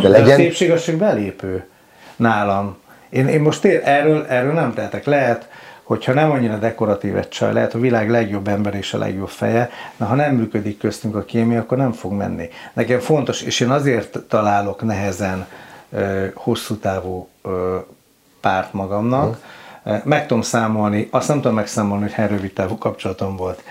De 0.00 0.06
a 0.06 0.10
legyen, 0.10 0.36
szépség 0.36 0.70
az 0.70 0.84
csak 0.84 0.94
belépő 0.94 1.64
nálam. 2.16 2.76
Én, 3.08 3.28
én 3.28 3.40
most 3.40 3.60
tér, 3.60 3.80
erről, 3.84 4.26
erről 4.28 4.52
nem 4.52 4.74
tehetek. 4.74 5.04
Lehet, 5.04 5.48
hogyha 5.82 6.12
nem 6.12 6.30
annyira 6.30 6.56
dekoratív 6.56 7.16
egy 7.16 7.28
csaj, 7.28 7.52
lehet 7.52 7.74
a 7.74 7.78
világ 7.78 8.10
legjobb 8.10 8.48
ember 8.48 8.74
és 8.74 8.94
a 8.94 8.98
legjobb 8.98 9.28
feje, 9.28 9.70
de 9.96 10.04
ha 10.04 10.14
nem 10.14 10.34
működik 10.34 10.78
köztünk 10.78 11.16
a 11.16 11.22
kémia, 11.22 11.60
akkor 11.60 11.78
nem 11.78 11.92
fog 11.92 12.12
menni. 12.12 12.48
Nekem 12.72 12.98
fontos, 12.98 13.42
és 13.42 13.60
én 13.60 13.70
azért 13.70 14.18
találok 14.28 14.82
nehezen 14.82 15.46
ö, 15.90 16.26
hosszú 16.34 16.76
távú 16.76 17.28
ö, 17.42 17.76
párt 18.40 18.72
magamnak, 18.72 19.26
Ö, 19.26 19.36
meg 20.04 20.26
tudom 20.26 20.42
számolni, 20.42 21.08
azt 21.10 21.28
nem 21.28 21.36
tudom 21.36 21.54
megszámolni, 21.56 22.02
hogy 22.02 22.12
hány 22.12 22.28
rövid 22.28 22.52
távú 22.52 22.78
kapcsolatom 22.78 23.36
volt. 23.36 23.62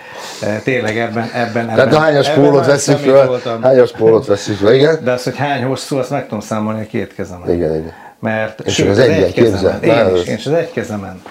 Ö, 0.42 0.46
Tényleg 0.64 0.98
ebben, 0.98 1.30
ebben, 1.34 1.66
tehát 1.66 1.78
ebben, 1.78 2.00
hányas 2.00 2.28
pólót 2.30 2.78
személy 2.78 3.04
föl, 3.04 3.40
hányas 3.62 3.90
pólót 3.92 4.26
veszünk 4.26 4.58
föl, 4.58 4.72
igen? 4.72 5.04
De 5.04 5.12
az, 5.12 5.22
hogy 5.24 5.36
hány 5.36 5.62
hosszú, 5.62 5.96
azt 5.96 6.10
meg 6.10 6.22
tudom 6.22 6.40
számolni 6.40 6.80
a 6.82 6.86
két 6.86 7.14
kezemen. 7.14 7.52
Igen, 7.52 7.74
igen. 7.74 7.92
Mert 8.20 8.60
És 8.60 8.74
sőt, 8.74 8.88
az 8.88 8.98
az 8.98 9.04
egyen, 9.04 9.22
egy 9.22 9.32
kezemen. 9.34 9.80
képzel? 9.80 10.08
Én 10.08 10.16
is, 10.16 10.26
én 10.26 10.36
is 10.36 10.46
az 10.46 10.52
egy 10.52 10.72
kezemen. 10.72 11.22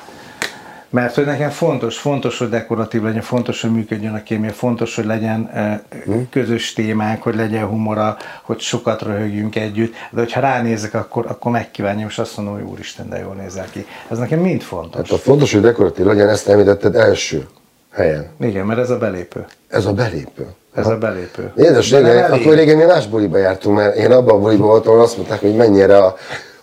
Mert 0.89 1.15
hogy 1.15 1.25
nekem 1.25 1.50
fontos, 1.50 1.98
fontos, 1.98 2.38
hogy 2.38 2.50
dekoratív 2.50 3.03
legyen, 3.03 3.22
fontos, 3.22 3.62
hogy 3.62 3.72
működjön 3.72 4.13
a 4.13 4.24
kémia, 4.24 4.51
fontos, 4.51 4.96
hogy 4.96 5.06
legyen 5.06 5.50
eh, 5.53 5.79
Hm? 6.06 6.13
közös 6.29 6.74
témák, 6.74 7.22
hogy 7.22 7.36
legyen 7.36 7.65
humora, 7.65 8.17
hogy 8.41 8.60
sokat 8.60 9.01
röhögjünk 9.01 9.56
együtt, 9.56 9.94
de 10.12 10.20
hogyha 10.20 10.39
ránézek, 10.39 10.94
akkor, 10.94 11.25
akkor 11.27 11.51
megkívánjam, 11.51 12.08
és 12.08 12.17
azt 12.17 12.38
mondom, 12.38 12.56
hogy 12.56 12.63
úristen, 12.63 13.10
de 13.10 13.20
jól 13.20 13.34
nézel 13.34 13.65
ki. 13.72 13.86
Ez 14.08 14.17
nekem 14.17 14.39
mind 14.39 14.62
fontos. 14.62 15.08
Tehát 15.08 15.12
a 15.12 15.17
fontos, 15.17 15.53
hogy 15.53 15.62
dekoratív 15.62 16.06
legyen, 16.06 16.29
ezt 16.29 16.48
említetted 16.48 16.96
első 16.96 17.48
helyen. 17.91 18.27
Igen, 18.39 18.65
mert 18.65 18.79
ez 18.79 18.89
a 18.89 18.98
belépő. 18.98 19.46
Ez 19.67 19.86
a 19.86 19.94
belépő. 19.94 20.48
Ez 20.74 20.88
a 20.88 20.98
belépő. 20.98 21.51
Édes, 21.56 21.89
De 21.89 21.98
régen, 21.98 22.32
akkor 22.32 22.53
régen 22.53 22.77
mi 22.77 22.84
más 22.84 23.08
buliba 23.08 23.38
jártunk, 23.38 23.77
mert 23.77 23.96
én 23.96 24.12
abban 24.12 24.36
a 24.36 24.39
buliba 24.39 24.65
voltam, 24.65 24.91
ahol 24.91 25.03
azt 25.03 25.17
mondták, 25.17 25.39
hogy 25.39 25.56
mennyire 25.56 25.98
a 25.98 26.15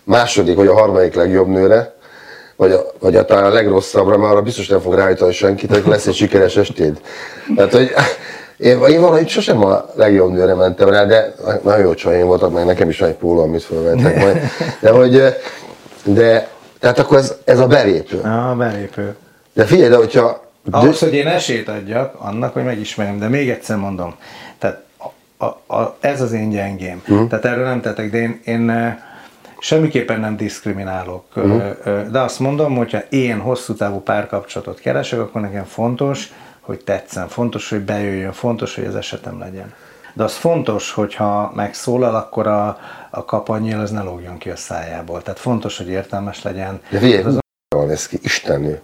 második 0.04 0.56
vagy 0.56 0.66
a 0.66 0.74
harmadik 0.74 1.14
legjobb 1.14 1.48
nőre, 1.48 1.93
vagy, 2.56 2.72
a, 2.72 2.84
vagy 2.98 3.16
a, 3.16 3.24
talán 3.24 3.44
a 3.44 3.48
legrosszabbra, 3.52 4.18
mert 4.18 4.32
arra 4.32 4.42
biztos 4.42 4.68
nem 4.68 4.80
fog 4.80 4.94
ráállítani 4.94 5.32
senki, 5.32 5.66
tehát 5.66 5.86
lesz 5.86 6.06
egy 6.06 6.14
sikeres 6.14 6.56
estéd. 6.56 7.00
Tehát, 7.56 7.72
hogy 7.72 7.92
én, 8.56 8.84
én 8.84 9.00
valahogy 9.00 9.28
sosem 9.28 9.64
a 9.64 9.84
legjobb 9.94 10.32
nőre 10.32 10.54
mentem 10.54 10.88
rá, 10.88 11.04
de 11.04 11.34
nagyon 11.62 11.80
jó 11.80 11.94
csajaim 11.94 12.26
voltak, 12.26 12.52
meg 12.52 12.64
nekem 12.64 12.88
is 12.88 12.98
van 12.98 13.08
egy 13.08 13.14
póló, 13.14 13.42
amit 13.42 13.62
felvettek 13.62 14.20
majd. 14.20 14.40
De 14.80 14.90
hogy, 14.90 15.22
de, 16.04 16.48
tehát 16.80 16.98
akkor 16.98 17.18
ez, 17.18 17.34
ez 17.44 17.58
a 17.58 17.66
belépő. 17.66 18.20
A 18.20 18.54
belépő. 18.58 19.16
De 19.52 19.64
figyelj, 19.64 19.88
de 19.88 19.96
hogyha 19.96 20.42
Ahhoz, 20.70 20.98
hogy 20.98 21.14
én 21.14 21.26
esélyt 21.26 21.68
adjak 21.68 22.14
annak, 22.18 22.52
hogy 22.52 22.64
megismerjem, 22.64 23.18
de 23.18 23.28
még 23.28 23.50
egyszer 23.50 23.76
mondom, 23.76 24.14
tehát 24.58 24.82
a, 25.36 25.44
a, 25.44 25.74
a, 25.74 25.96
ez 26.00 26.20
az 26.20 26.32
én 26.32 26.50
gyengém. 26.50 27.02
Uh-huh. 27.08 27.28
Tehát 27.28 27.44
erről 27.44 27.64
nem 27.64 27.80
tettek, 27.80 28.10
de 28.10 28.18
én, 28.18 28.40
én 28.44 28.70
eh, 28.70 28.96
semmiképpen 29.64 30.20
nem 30.20 30.36
diszkriminálok. 30.36 31.24
Uh-huh. 31.36 32.10
De 32.10 32.20
azt 32.20 32.38
mondom, 32.38 32.76
hogyha 32.76 32.98
én 32.98 33.38
hosszú 33.38 33.74
távú 33.74 34.00
párkapcsolatot 34.00 34.80
keresek, 34.80 35.20
akkor 35.20 35.40
nekem 35.40 35.64
fontos, 35.64 36.32
hogy 36.60 36.84
tetszen, 36.84 37.28
fontos, 37.28 37.70
hogy 37.70 37.80
bejöjjön, 37.80 38.32
fontos, 38.32 38.74
hogy 38.74 38.84
az 38.84 38.96
esetem 38.96 39.38
legyen. 39.38 39.74
de 40.12 40.24
az 40.24 40.34
fontos, 40.34 40.92
hogyha 40.92 41.52
megszólal, 41.54 42.14
akkor 42.14 42.46
a, 42.46 42.78
a 43.10 43.24
kapanyél 43.24 43.78
az 43.80 43.90
ne 43.90 44.02
lógjon 44.02 44.38
ki 44.38 44.50
a 44.50 44.56
szájából. 44.56 45.22
Tehát 45.22 45.38
fontos, 45.38 45.76
hogy 45.76 45.88
értelmes 45.88 46.42
legyen. 46.42 46.80
De 46.90 46.98
figyelj, 46.98 47.22
az 47.22 47.38
van 47.76 47.90
ez 47.90 48.06
ki, 48.06 48.18
istennő. 48.22 48.80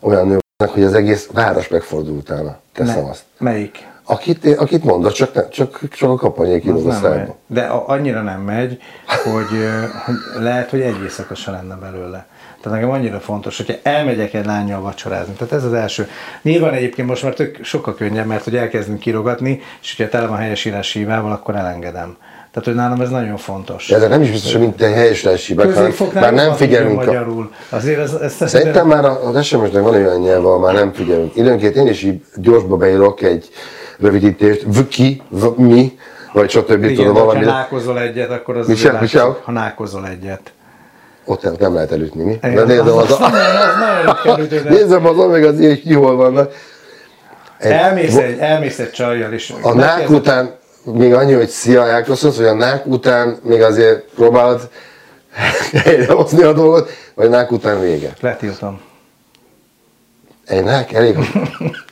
Olyan 0.00 0.26
nő, 0.26 0.38
hogy 0.72 0.82
az 0.82 0.94
egész 0.94 1.28
város 1.32 1.68
megfordul 1.68 2.16
utána. 2.16 2.58
Teszem 2.72 3.02
Ne- 3.02 3.10
azt. 3.10 3.24
Melyik? 3.38 3.86
Akit, 4.06 4.46
akit 4.56 4.84
mondod, 4.84 5.12
csak, 5.12 5.48
csak, 5.48 5.80
csak 5.90 6.10
a 6.10 6.14
kapanyék 6.14 6.62
kilóg 6.62 6.86
a 6.86 6.92
szájba. 6.92 7.36
De 7.46 7.62
a- 7.62 7.88
annyira 7.88 8.22
nem 8.22 8.40
megy, 8.40 8.78
hogy, 9.06 9.58
hogy 10.04 10.42
lehet, 10.42 10.70
hogy 10.70 10.80
egy 10.80 11.02
éjszaka 11.02 11.34
se 11.34 11.50
lenne 11.50 11.74
belőle. 11.74 12.26
Tehát 12.62 12.78
nekem 12.78 12.94
annyira 12.94 13.20
fontos, 13.20 13.56
hogyha 13.56 13.74
elmegyek 13.82 14.34
egy 14.34 14.46
lányjal 14.46 14.80
vacsorázni. 14.80 15.32
Tehát 15.32 15.52
ez 15.52 15.64
az 15.64 15.72
első. 15.72 16.08
Nyilván 16.42 16.72
egyébként 16.72 17.08
most 17.08 17.22
már 17.22 17.32
tök 17.32 17.58
sokkal 17.62 17.94
könnyebb, 17.94 18.26
mert 18.26 18.44
hogy 18.44 18.56
elkezdünk 18.56 18.98
kirogatni, 18.98 19.60
és 19.82 19.96
hogyha 19.96 20.10
tele 20.10 20.26
van 20.26 20.38
helyesírás 20.38 20.92
hívával, 20.92 21.32
akkor 21.32 21.56
elengedem. 21.56 22.16
Tehát, 22.54 22.68
hogy 22.68 22.74
nálam 22.74 23.00
ez 23.00 23.10
nagyon 23.10 23.36
fontos. 23.36 23.86
De 23.88 24.08
nem 24.08 24.22
is 24.22 24.30
biztos, 24.30 24.52
hogy 24.52 24.60
mint 24.60 24.82
egy 24.82 24.92
helyes 24.94 25.46
hibák, 25.46 26.12
már 26.14 26.32
nem 26.32 26.52
figyelünk. 26.52 27.00
A, 27.00 27.04
magyarul. 27.04 27.50
Azért 27.68 27.98
ez, 27.98 28.12
ez 28.12 28.48
szerintem 28.50 28.86
már 28.86 29.04
az 29.04 29.44
SMS-nek 29.44 29.82
van 29.82 29.94
olyan 29.94 30.20
nyelve, 30.20 30.46
ahol 30.46 30.58
már 30.60 30.74
nem 30.74 30.92
figyelünk. 30.92 31.36
Időnként 31.36 31.74
én 31.76 31.86
is 31.86 32.02
így 32.02 32.24
gyorsba 32.36 32.76
beírok 32.76 33.22
egy 33.22 33.48
rövidítést, 33.98 34.62
vki, 34.66 35.22
v- 35.28 35.56
mi, 35.56 35.98
vagy 36.32 36.50
stb. 36.50 36.70
igen, 36.84 36.94
tudom 36.94 37.12
de 37.14 37.18
ha 37.20 37.24
valami. 37.26 37.44
nákozol 37.44 38.00
egyet, 38.00 38.30
akkor 38.30 38.56
az 38.56 38.66
Mi 38.66 38.72
azért 38.72 38.86
se- 38.86 38.92
mi 38.92 38.94
látszik, 38.98 39.18
se? 39.18 39.36
ha 39.44 39.52
nákozol 39.52 40.06
egyet. 40.08 40.52
Ott 41.24 41.58
nem, 41.58 41.74
lehet 41.74 41.92
elütni, 41.92 42.22
mi? 42.22 42.38
De 42.40 42.48
Igen, 42.50 42.66
nézem 42.66 42.86
az, 42.96 43.10
az, 43.12 43.18
nagyon- 43.18 44.38
az 44.38 44.48
de- 44.48 44.70
nézem 44.76 45.06
az 45.06 45.18
omega 45.18 45.48
az 45.48 45.58
hogy 45.58 45.82
ki 45.82 45.92
hol 45.92 46.16
vannak. 46.16 46.52
Egy- 47.58 47.70
Elmész 47.72 48.16
egy, 48.16 48.38
elmész 48.38 48.78
egy 48.78 48.90
csajjal, 48.90 49.32
és 49.32 49.52
A 49.62 49.72
nák 49.74 50.10
után 50.10 50.54
még 50.84 51.14
annyi, 51.14 51.32
hogy 51.32 51.48
szia, 51.48 51.86
elköszönsz, 51.88 52.36
hogy 52.36 52.46
a 52.46 52.54
nák 52.54 52.86
után 52.86 53.38
még 53.42 53.62
azért 53.62 54.04
próbálod 54.14 54.68
helyrehozni 55.84 56.42
a 56.42 56.52
dolgot, 56.52 56.90
vagy 57.14 57.28
nák 57.30 57.52
után 57.52 57.80
vége. 57.80 58.12
Letiltom. 58.20 58.80
Egy 60.46 60.64
nák 60.64 60.92
elég. 60.92 61.16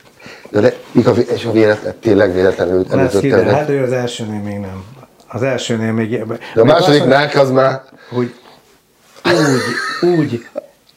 De, 0.53 0.59
de 0.59 0.73
míg 0.91 1.07
a, 1.07 1.13
vé- 1.13 1.29
és 1.29 1.45
a 1.45 1.51
véletlen, 1.51 1.93
tényleg 1.99 2.33
véletlenül 2.33 2.83
kiderül, 2.83 3.33
előttem. 3.33 3.55
hát 3.55 3.69
ő 3.69 3.83
az 3.83 3.91
elsőnél 3.91 4.41
még 4.41 4.59
nem. 4.59 4.83
Az 5.27 5.43
elsőnél 5.43 5.91
még... 5.91 6.23
De 6.53 6.61
a 6.61 6.63
második 6.63 7.05
nák 7.05 7.35
az 7.35 7.51
már 7.51 7.81
Hogy 8.09 8.33
úgy, 9.23 10.09
úgy 10.15 10.45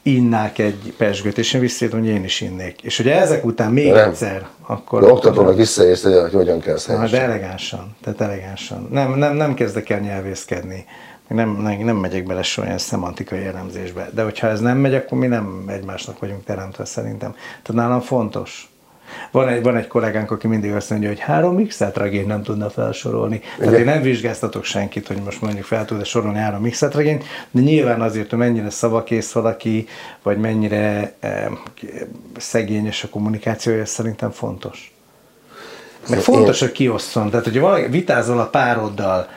innák 0.03 0.59
egy 0.59 0.95
pesgőt, 0.97 1.39
és 1.39 1.55
én 1.55 1.61
visszaírom, 1.61 2.01
hogy 2.01 2.09
én 2.09 2.25
is 2.25 2.41
innék. 2.41 2.83
És 2.83 2.97
hogy 2.97 3.09
ezek 3.09 3.45
után 3.45 3.73
még 3.73 3.93
Nem. 3.93 4.09
egyszer, 4.09 4.47
akkor... 4.67 5.01
de 5.03 5.13
oktatónak 5.13 5.57
visszaérsz, 5.57 6.03
hogy 6.03 6.21
hogy 6.21 6.33
hogyan 6.33 6.61
kell 6.61 6.77
Na, 6.87 7.07
de 7.07 7.21
elegánsan, 7.21 7.97
tehát 8.03 8.21
elegánsan. 8.21 8.89
Nem, 8.91 9.15
nem, 9.15 9.35
nem 9.35 9.55
kezdek 9.55 9.91
el 9.91 10.01
nyelvészkedni. 10.01 10.85
Nem, 11.29 11.51
nem, 11.51 11.79
nem 11.79 11.97
megyek 11.97 12.27
bele 12.27 12.43
soha 12.43 12.67
ilyen 12.67 12.79
szemantikai 12.79 13.45
elemzésbe. 13.45 14.11
De 14.13 14.23
hogyha 14.23 14.49
ez 14.49 14.61
nem 14.61 14.79
megy, 14.79 14.95
akkor 14.95 15.19
mi 15.19 15.27
nem 15.27 15.65
egymásnak 15.69 16.19
vagyunk 16.19 16.45
teremtve 16.45 16.85
szerintem. 16.85 17.35
Tehát 17.63 17.83
nálam 17.83 18.01
fontos. 18.01 18.71
Van 19.31 19.49
egy, 19.49 19.63
van 19.63 19.77
egy 19.77 19.87
kollégánk, 19.87 20.31
aki 20.31 20.47
mindig 20.47 20.73
azt 20.73 20.91
mondja, 20.91 21.09
hogy 21.09 21.19
három 21.19 21.67
x-et 21.67 21.97
regényt 21.97 22.27
nem 22.27 22.43
tudna 22.43 22.71
felsorolni. 22.71 23.39
Tehát 23.39 23.73
Igen. 23.73 23.87
én 23.87 23.95
nem 23.95 24.03
vizsgáztatok 24.03 24.65
senkit, 24.65 25.07
hogy 25.07 25.23
most 25.25 25.41
mondjuk 25.41 25.65
fel 25.65 25.85
tud-e 25.85 26.05
sorolni 26.05 26.39
három 26.39 26.71
x 26.71 26.81
regényt, 26.81 27.25
de 27.51 27.61
nyilván 27.61 28.01
azért, 28.01 28.31
hogy 28.31 28.39
mennyire 28.39 28.71
szavakész 28.71 29.33
valaki, 29.33 29.87
vagy 30.23 30.39
mennyire 30.39 31.15
eh, 31.21 31.47
szegényes 32.37 33.05
a 33.05 33.09
kommunikációja, 33.09 33.81
ez 33.81 33.91
szerintem 33.91 34.31
fontos. 34.31 34.95
Meg 36.09 36.19
Én- 36.19 36.25
fontos, 36.25 36.61
hogy 36.61 36.73
kiosszon. 36.73 37.31
Tehát, 37.31 37.45
hogyha 37.45 37.61
valaki 37.61 37.91
vitázol 37.91 38.41
a 38.41 38.47
pároddal, 38.47 39.29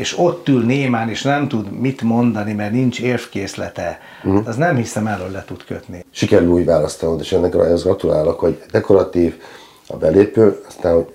és 0.00 0.18
ott 0.18 0.48
ül 0.48 0.64
némán, 0.64 1.08
és 1.08 1.22
nem 1.22 1.48
tud 1.48 1.72
mit 1.72 2.02
mondani, 2.02 2.52
mert 2.52 2.72
nincs 2.72 3.00
érvkészlete, 3.00 3.98
uh-huh. 4.24 4.46
az 4.46 4.56
nem 4.56 4.76
hiszem 4.76 5.06
el, 5.06 5.20
hogy 5.20 5.32
le 5.32 5.44
tud 5.46 5.64
kötni. 5.64 6.04
Sikerül 6.10 6.48
úgy 6.48 6.64
választanod, 6.64 7.20
és 7.20 7.32
ennek 7.32 7.54
ahhoz 7.54 7.82
gratulálok, 7.82 8.40
hogy 8.40 8.62
dekoratív 8.70 9.40
a 9.86 9.96
belépő, 9.96 10.60
aztán 10.68 10.94
hogy 10.94 11.06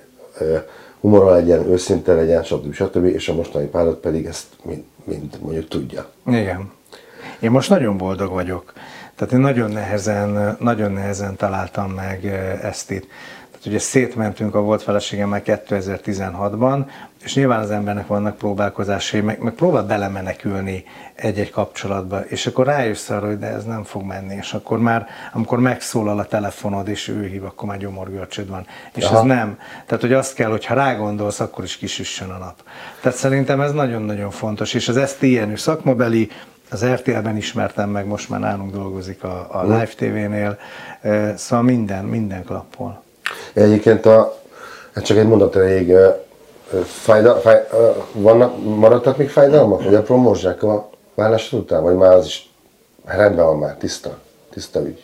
humora 0.99 1.31
legyen, 1.31 1.67
őszinte 1.69 2.13
legyen, 2.13 2.43
stb. 2.43 2.73
stb. 2.73 3.05
És 3.05 3.29
a 3.29 3.33
mostani 3.33 3.65
párod 3.65 3.95
pedig 3.95 4.25
ezt 4.25 4.45
mind, 4.63 4.83
mind 5.03 5.37
mondjuk 5.41 5.67
tudja. 5.67 6.09
Igen. 6.27 6.71
Én 7.39 7.51
most 7.51 7.69
nagyon 7.69 7.97
boldog 7.97 8.31
vagyok. 8.31 8.73
Tehát 9.15 9.33
én 9.33 9.39
nagyon 9.39 9.71
nehezen, 9.71 10.57
nagyon 10.59 10.91
nehezen 10.91 11.35
találtam 11.35 11.91
meg 11.91 12.25
ezt 12.61 12.91
itt. 12.91 13.07
Tehát 13.65 13.79
ugye 13.79 13.89
szétmentünk 13.89 14.55
a 14.55 14.61
volt 14.61 14.81
feleségemmel 14.81 15.41
2016-ban, 15.45 16.85
és 17.23 17.35
nyilván 17.35 17.59
az 17.59 17.71
embernek 17.71 18.07
vannak 18.07 18.37
próbálkozásai, 18.37 19.21
meg, 19.21 19.39
meg 19.39 19.53
próbál 19.53 19.83
belemenekülni 19.83 20.83
egy-egy 21.15 21.49
kapcsolatba, 21.49 22.19
és 22.19 22.47
akkor 22.47 22.65
rájössz 22.65 23.09
arra, 23.09 23.27
hogy 23.27 23.39
de 23.39 23.47
ez 23.47 23.63
nem 23.63 23.83
fog 23.83 24.03
menni, 24.03 24.35
és 24.35 24.53
akkor 24.53 24.79
már, 24.79 25.07
amikor 25.33 25.59
megszólal 25.59 26.19
a 26.19 26.25
telefonod, 26.25 26.87
és 26.87 27.07
ő 27.07 27.27
hív, 27.27 27.45
akkor 27.45 27.67
már 27.67 27.77
gyomorgörcsöd 27.77 28.49
van. 28.49 28.67
És 28.93 29.05
Aha. 29.05 29.17
ez 29.17 29.23
nem. 29.23 29.59
Tehát, 29.85 30.03
hogy 30.03 30.13
azt 30.13 30.33
kell, 30.33 30.49
hogy 30.49 30.65
ha 30.65 30.73
rágondolsz, 30.73 31.39
akkor 31.39 31.63
is 31.63 31.77
kisüssön 31.77 32.29
a 32.29 32.37
nap. 32.37 32.63
Tehát 33.01 33.17
szerintem 33.17 33.61
ez 33.61 33.71
nagyon-nagyon 33.71 34.31
fontos, 34.31 34.73
és 34.73 34.87
az 34.87 35.09
STN 35.09 35.55
szakmabeli, 35.55 36.29
az 36.69 36.85
RTL-ben 36.85 37.37
ismertem 37.37 37.89
meg, 37.89 38.05
most 38.05 38.29
már 38.29 38.39
nálunk 38.39 38.71
dolgozik 38.71 39.23
a, 39.23 39.47
a 39.51 39.61
Live 39.63 39.85
TV-nél, 39.95 40.57
szóval 41.35 41.65
minden, 41.65 42.05
minden 42.05 42.43
klappol. 42.43 43.03
Egyébként 43.55 44.05
a, 44.05 44.37
ez 44.93 45.03
csak 45.03 45.17
egy 45.17 45.27
mondat 45.27 45.55
elég, 45.55 45.89
ö, 45.89 46.09
ö, 46.73 46.79
fájda, 46.85 47.35
fáj, 47.35 47.67
vannak, 48.13 48.63
maradtak 48.63 49.17
még 49.17 49.29
fájdalmak, 49.29 49.83
hogy 49.83 49.95
apró 49.95 50.15
morzsák 50.15 50.63
a 50.63 50.89
vállásod 51.13 51.59
után, 51.59 51.83
vagy 51.83 51.95
már 51.95 52.13
az 52.13 52.25
is 52.25 52.49
rendben 53.05 53.45
van 53.45 53.57
már, 53.57 53.75
tiszta, 53.75 54.17
tiszta 54.53 54.79
ügy. 54.79 55.03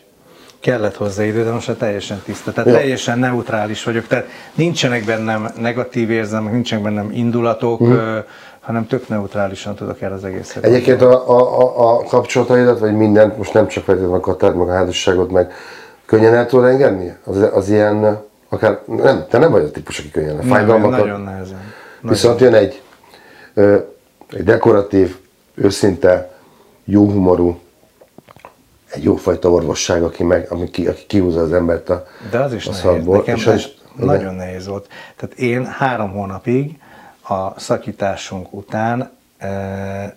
Kellett 0.60 0.96
hozzá 0.96 1.24
idő, 1.24 1.44
de 1.44 1.52
most 1.52 1.68
már 1.68 1.78
teljesen 1.78 2.22
tiszta. 2.26 2.52
Tehát 2.52 2.70
Jó. 2.70 2.76
teljesen 2.76 3.20
neutrális 3.20 3.84
vagyok. 3.84 4.08
Tehát 4.08 4.26
nincsenek 4.54 5.06
bennem 5.06 5.52
negatív 5.58 6.10
érzelmek, 6.10 6.54
nincsenek 6.54 6.84
bennem 6.84 7.12
indulatok, 7.14 7.82
ö, 7.82 8.18
hanem 8.60 8.88
tök 8.88 9.08
neutrálisan 9.08 9.76
tudok 9.76 10.02
erre 10.02 10.14
az 10.14 10.24
egészet. 10.24 10.64
Egyébként 10.64 11.02
a, 11.02 11.30
a, 11.30 11.60
a, 11.60 11.98
a 11.98 12.04
kapcsolataidat, 12.04 12.80
vagy 12.80 12.96
mindent, 12.96 13.38
most 13.38 13.54
nem 13.54 13.68
csak 13.68 13.84
feltétlenül 13.84 14.18
a 14.18 14.20
katárt, 14.20 14.56
meg 14.56 14.68
a 14.68 14.72
házasságot, 14.72 15.32
meg 15.32 15.54
könnyen 16.06 16.34
el 16.34 16.46
tudod 16.46 16.66
engedni? 16.66 17.16
Az, 17.26 17.38
az 17.54 17.70
ilyen, 17.70 18.30
akár, 18.52 18.82
nem, 18.86 19.26
te 19.30 19.38
nem 19.38 19.52
vagy 19.52 19.64
a 19.64 19.72
típus, 19.72 20.00
aki 20.00 20.12
könnyen. 20.12 20.30
A 20.30 20.34
nagyon, 20.36 20.50
fájdalmakat, 20.52 21.00
nagyon 21.00 21.22
nehezen. 21.22 21.74
Viszont 22.02 22.40
jön 22.40 22.54
egy, 22.54 22.82
ö, 23.54 23.78
egy 24.30 24.44
dekoratív, 24.44 25.18
őszinte, 25.54 26.32
jó 26.84 27.06
humorú, 27.06 27.60
egy 28.92 29.04
jófajta 29.04 29.50
orvosság, 29.50 30.04
aki, 30.04 30.24
meg, 30.24 30.52
ami 30.52 30.70
ki, 30.70 30.88
aki 30.88 31.04
kihúzza 31.08 31.42
az 31.42 31.54
embert 31.54 31.90
a, 31.90 32.08
De 32.32 32.40
az 32.40 32.54
is 32.54 32.66
a 32.66 32.70
nehéz. 32.70 32.84
szakból. 32.84 33.18
Nekem 33.18 33.36
és 33.36 33.48
az 33.48 33.56
is, 33.56 33.68
nagyon 33.96 34.36
nehéz 34.36 34.68
volt. 34.68 34.88
Tehát 35.16 35.38
én 35.38 35.66
három 35.66 36.12
hónapig 36.12 36.80
a 37.22 37.60
szakításunk 37.60 38.54
után 38.54 39.12
eh, 39.38 40.12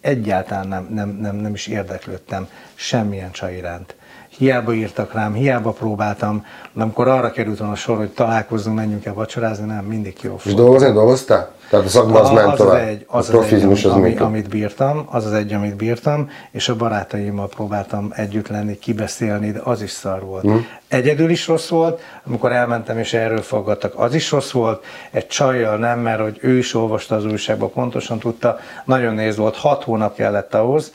egyáltalán 0.00 0.68
nem, 0.68 0.86
nem, 0.90 1.08
nem, 1.08 1.36
nem 1.36 1.54
is 1.54 1.66
érdeklődtem 1.66 2.48
semmilyen 2.74 3.30
csaj 3.30 3.56
iránt. 3.56 3.94
Hiába 4.36 4.72
írtak 4.72 5.12
rám, 5.12 5.32
hiába 5.32 5.70
próbáltam, 5.70 6.46
de 6.72 6.82
amikor 6.82 7.08
arra 7.08 7.30
került 7.30 7.58
volna 7.58 7.72
a 7.72 7.76
sor, 7.76 7.96
hogy 7.96 8.10
találkozzunk, 8.10 8.76
menjünk 8.76 9.04
el 9.04 9.14
vacsorázni, 9.14 9.66
nem, 9.66 9.84
mindig 9.84 10.16
jó 10.22 10.36
És 10.44 10.54
dolgozni, 10.54 10.92
dolgoztál? 10.92 11.52
Tehát 11.70 11.84
a 11.86 11.88
szakma 11.88 12.20
az, 12.20 12.30
ment 12.30 12.56
tovább. 12.56 12.86
egy, 12.86 13.04
a 13.08 13.16
az, 13.16 13.28
profizmus 13.28 13.84
az, 13.84 13.90
az, 13.90 13.96
egy, 13.96 14.02
ami, 14.02 14.08
még 14.08 14.20
amit 14.20 14.48
bírtam, 14.48 15.06
az 15.10 15.24
az 15.24 15.32
egy, 15.32 15.52
amit 15.52 15.76
bírtam, 15.76 16.30
és 16.50 16.68
a 16.68 16.76
barátaimmal 16.76 17.48
próbáltam 17.48 18.12
együtt 18.16 18.48
lenni, 18.48 18.78
kibeszélni, 18.78 19.52
de 19.52 19.60
az 19.64 19.82
is 19.82 19.90
szar 19.90 20.24
volt. 20.24 20.46
Mm. 20.46 20.56
Egyedül 20.88 21.30
is 21.30 21.46
rossz 21.46 21.68
volt, 21.68 22.00
amikor 22.26 22.52
elmentem 22.52 22.98
és 22.98 23.12
erről 23.12 23.42
fogadtak, 23.42 23.92
az 23.96 24.14
is 24.14 24.30
rossz 24.30 24.50
volt, 24.50 24.84
egy 25.10 25.26
csajjal 25.26 25.76
nem, 25.76 25.98
mert 25.98 26.20
hogy 26.20 26.38
ő 26.40 26.56
is 26.56 26.74
olvasta 26.74 27.14
az 27.14 27.24
újságban, 27.24 27.72
pontosan 27.72 28.18
tudta, 28.18 28.58
nagyon 28.84 29.14
néz 29.14 29.36
volt, 29.36 29.56
hat 29.56 29.84
hónap 29.84 30.14
kellett 30.14 30.54
ahhoz, 30.54 30.92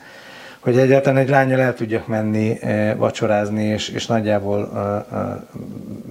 hogy 0.60 0.78
egyáltalán 0.78 1.22
egy 1.22 1.28
lányjal 1.28 1.60
el 1.60 1.74
tudjak 1.74 2.06
menni 2.06 2.60
eh, 2.60 2.96
vacsorázni, 2.96 3.64
és, 3.64 3.88
és 3.88 4.06
nagyjából 4.06 4.70
eh, 4.74 5.20
eh, 5.20 5.36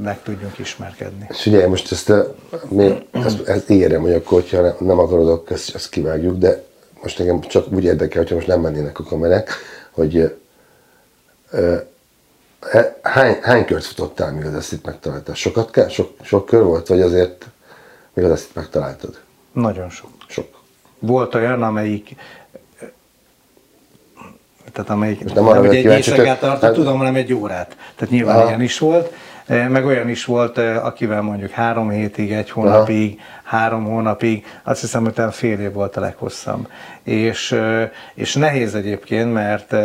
meg 0.01 0.21
tudjunk 0.21 0.57
ismerkedni. 0.57 1.27
Ugye 1.45 1.67
most 1.67 1.91
ezt, 1.91 2.13
mi, 2.69 3.07
ezt, 3.11 3.47
ezt 3.47 3.69
ígérem, 3.69 4.01
hogy 4.01 4.13
akkor, 4.13 4.41
hogyha 4.41 4.75
nem, 4.79 4.99
akarod, 4.99 5.29
akkor 5.29 5.51
ezt, 5.51 5.75
ezt 5.75 5.89
kivágjuk, 5.89 6.37
de 6.37 6.63
most 7.01 7.19
engem 7.19 7.39
csak 7.39 7.71
úgy 7.71 7.83
érdekel, 7.83 8.21
hogyha 8.21 8.35
most 8.35 8.47
nem 8.47 8.61
mennének 8.61 8.99
a 8.99 9.03
kamerák, 9.03 9.49
hogy 9.91 10.37
e- 12.71 12.97
hány, 13.01 13.37
hány 13.41 13.65
kört 13.65 13.83
futottál, 13.83 14.33
míg 14.33 14.45
az 14.45 14.53
ezt 14.53 14.71
itt 14.71 14.85
megtaláltál? 14.85 15.35
Sokat 15.35 15.71
kell? 15.71 15.87
Sok, 15.87 16.11
sok 16.21 16.45
kör 16.45 16.63
volt, 16.63 16.87
vagy 16.87 17.01
azért 17.01 17.45
még 18.13 18.25
az 18.25 18.31
ezt 18.31 18.49
itt 18.49 18.55
megtaláltad? 18.55 19.19
Nagyon 19.51 19.89
sok. 19.89 20.09
Sok. 20.27 20.57
Volt 20.99 21.35
olyan, 21.35 21.63
amelyik 21.63 22.15
tehát 24.71 24.89
amelyik 24.89 25.23
Most 25.23 25.35
nem 25.35 25.47
arra 25.47 25.59
vagyok 25.59 25.73
egy 25.73 25.85
éjszakát 25.85 26.39
tartott, 26.39 26.61
hát- 26.61 26.73
tudom, 26.73 26.97
hanem 26.97 27.15
egy 27.15 27.33
órát. 27.33 27.75
Tehát 27.95 28.13
nyilván 28.13 28.35
Aha. 28.35 28.47
ilyen 28.47 28.61
is 28.61 28.79
volt. 28.79 29.13
Meg 29.69 29.85
olyan 29.85 30.09
is 30.09 30.25
volt, 30.25 30.57
akivel 30.57 31.21
mondjuk 31.21 31.49
három 31.51 31.89
hétig, 31.89 32.31
egy 32.31 32.49
hónapig, 32.49 33.19
Aha. 33.19 33.57
három 33.57 33.85
hónapig, 33.85 34.45
azt 34.63 34.81
hiszem, 34.81 35.03
hogy 35.03 35.13
talán 35.13 35.31
fél 35.31 35.59
év 35.59 35.73
volt 35.73 35.97
a 35.97 35.99
leghosszabb. 35.99 36.67
És, 37.03 37.59
és 38.13 38.35
nehéz 38.35 38.75
egyébként, 38.75 39.33
mert 39.33 39.75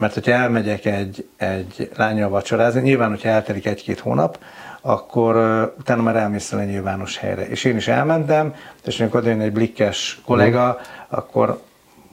mert 0.00 0.14
hogyha 0.14 0.32
elmegyek 0.32 0.84
egy, 0.84 1.28
egy 1.36 1.90
lányjal 1.96 2.28
vacsorázni, 2.28 2.80
nyilván, 2.80 3.08
hogyha 3.08 3.28
eltelik 3.28 3.66
egy-két 3.66 3.98
hónap, 3.98 4.38
akkor 4.80 5.36
uh, 5.36 5.62
utána 5.78 6.02
már 6.02 6.16
elmész 6.16 6.52
egy 6.52 6.66
nyilvános 6.66 7.18
helyre. 7.18 7.48
És 7.48 7.64
én 7.64 7.76
is 7.76 7.88
elmentem, 7.88 8.54
és 8.84 9.00
amikor 9.00 9.24
jön 9.24 9.40
egy 9.40 9.52
blikkes 9.52 10.20
kollega, 10.24 10.78
mm. 10.80 10.82
akkor 11.08 11.62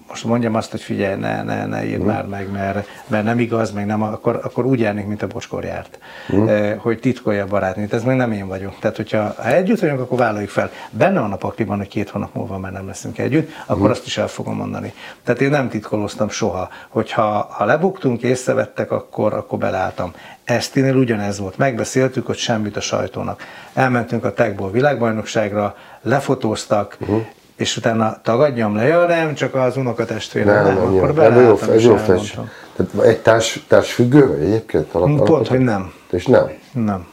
most 0.08 0.24
mondjam 0.24 0.56
azt, 0.56 0.72
hogy 0.72 0.82
figyelj, 0.82 1.16
ne, 1.16 1.44
ne, 1.44 1.66
ne 1.66 1.86
írd 1.86 2.02
mm. 2.02 2.06
már 2.06 2.26
meg, 2.26 2.52
mert, 2.52 2.88
mert 3.08 3.24
nem 3.24 3.40
igaz, 3.40 3.72
meg 3.72 3.86
nem, 3.86 4.02
akkor, 4.02 4.40
akkor 4.44 4.66
úgy 4.66 4.80
járnék, 4.80 5.06
mint 5.06 5.22
a 5.22 5.28
bocskor 5.28 5.64
járt, 5.64 6.00
mm. 6.36 6.48
eh, 6.48 6.76
hogy 6.78 7.00
titkolja 7.00 7.44
a 7.44 7.48
barátnőt, 7.48 7.94
ez 7.94 8.04
meg 8.04 8.16
nem 8.16 8.32
én 8.32 8.48
vagyok. 8.48 8.80
Tehát, 8.80 8.96
hogyha 8.96 9.34
ha 9.38 9.48
együtt 9.48 9.80
vagyunk, 9.80 10.00
akkor 10.00 10.18
vállaljuk 10.18 10.50
fel. 10.50 10.72
Benne 10.90 11.20
van 11.20 11.32
a 11.32 11.36
pakliban, 11.36 11.78
hogy 11.78 11.88
két 11.88 12.10
hónap 12.10 12.34
múlva 12.34 12.58
már 12.58 12.72
nem 12.72 12.88
leszünk 12.88 13.18
együtt, 13.18 13.52
akkor 13.66 13.88
mm. 13.88 13.92
azt 13.92 14.06
is 14.06 14.18
el 14.18 14.28
fogom 14.28 14.56
mondani. 14.56 14.94
Tehát 15.24 15.42
én 15.42 15.50
nem 15.50 15.70
titkoloztam 15.70 16.30
soha, 16.30 16.70
hogyha 16.90 17.48
ha 17.52 17.66
lebuktunk, 17.66 18.22
észrevettek, 18.22 18.92
akkor, 18.92 19.34
akkor 19.34 19.60
beleálltam. 19.60 20.14
Esztinél 20.44 20.96
ugyanez 20.96 21.40
volt. 21.40 21.58
Megbeszéltük, 21.58 22.26
hogy 22.26 22.38
semmit 22.38 22.78
a 22.78 22.82
sajtónak. 22.82 23.44
Elmentünk 23.74 24.24
a 24.24 24.34
Techból 24.34 24.72
világbajnokságra, 24.72 25.76
lefotóztak, 26.02 26.98
uh-huh 27.00 27.26
és 27.58 27.78
utána 27.78 28.20
tagadjam 28.24 28.76
le, 28.76 28.84
ja 28.84 29.06
nem, 29.06 29.34
csak 29.34 29.56
az 29.56 29.78
unokatestvérem, 29.78 30.54
nem, 30.54 30.64
nem, 30.64 30.74
nem, 30.74 30.96
akkor 30.96 31.14
nem, 31.14 31.42
jó, 31.42 31.58
ez 31.58 31.84
jó. 31.84 31.96
Tehát 31.96 33.04
egy 33.04 33.20
társ, 33.20 33.66
társ 33.68 33.94
függő 33.94 34.28
vagy 34.28 34.42
egyébként? 34.42 34.94
Alap, 34.94 35.08
Pont, 35.08 35.20
alapot? 35.20 35.48
hogy 35.48 35.60
nem. 35.60 35.94
És 36.12 36.26
nem? 36.26 36.52
Nem. 36.72 37.08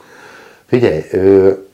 Figyelj, 0.66 1.02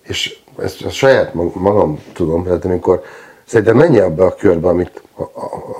és 0.02 0.38
ezt 0.62 0.84
a 0.84 0.90
saját 0.90 1.34
magam 1.54 2.02
tudom, 2.12 2.44
tehát 2.44 2.64
amikor 2.64 3.02
szerintem 3.44 3.76
menj 3.76 3.98
abba 3.98 4.24
a 4.24 4.34
körbe, 4.34 4.68
amit 4.68 5.02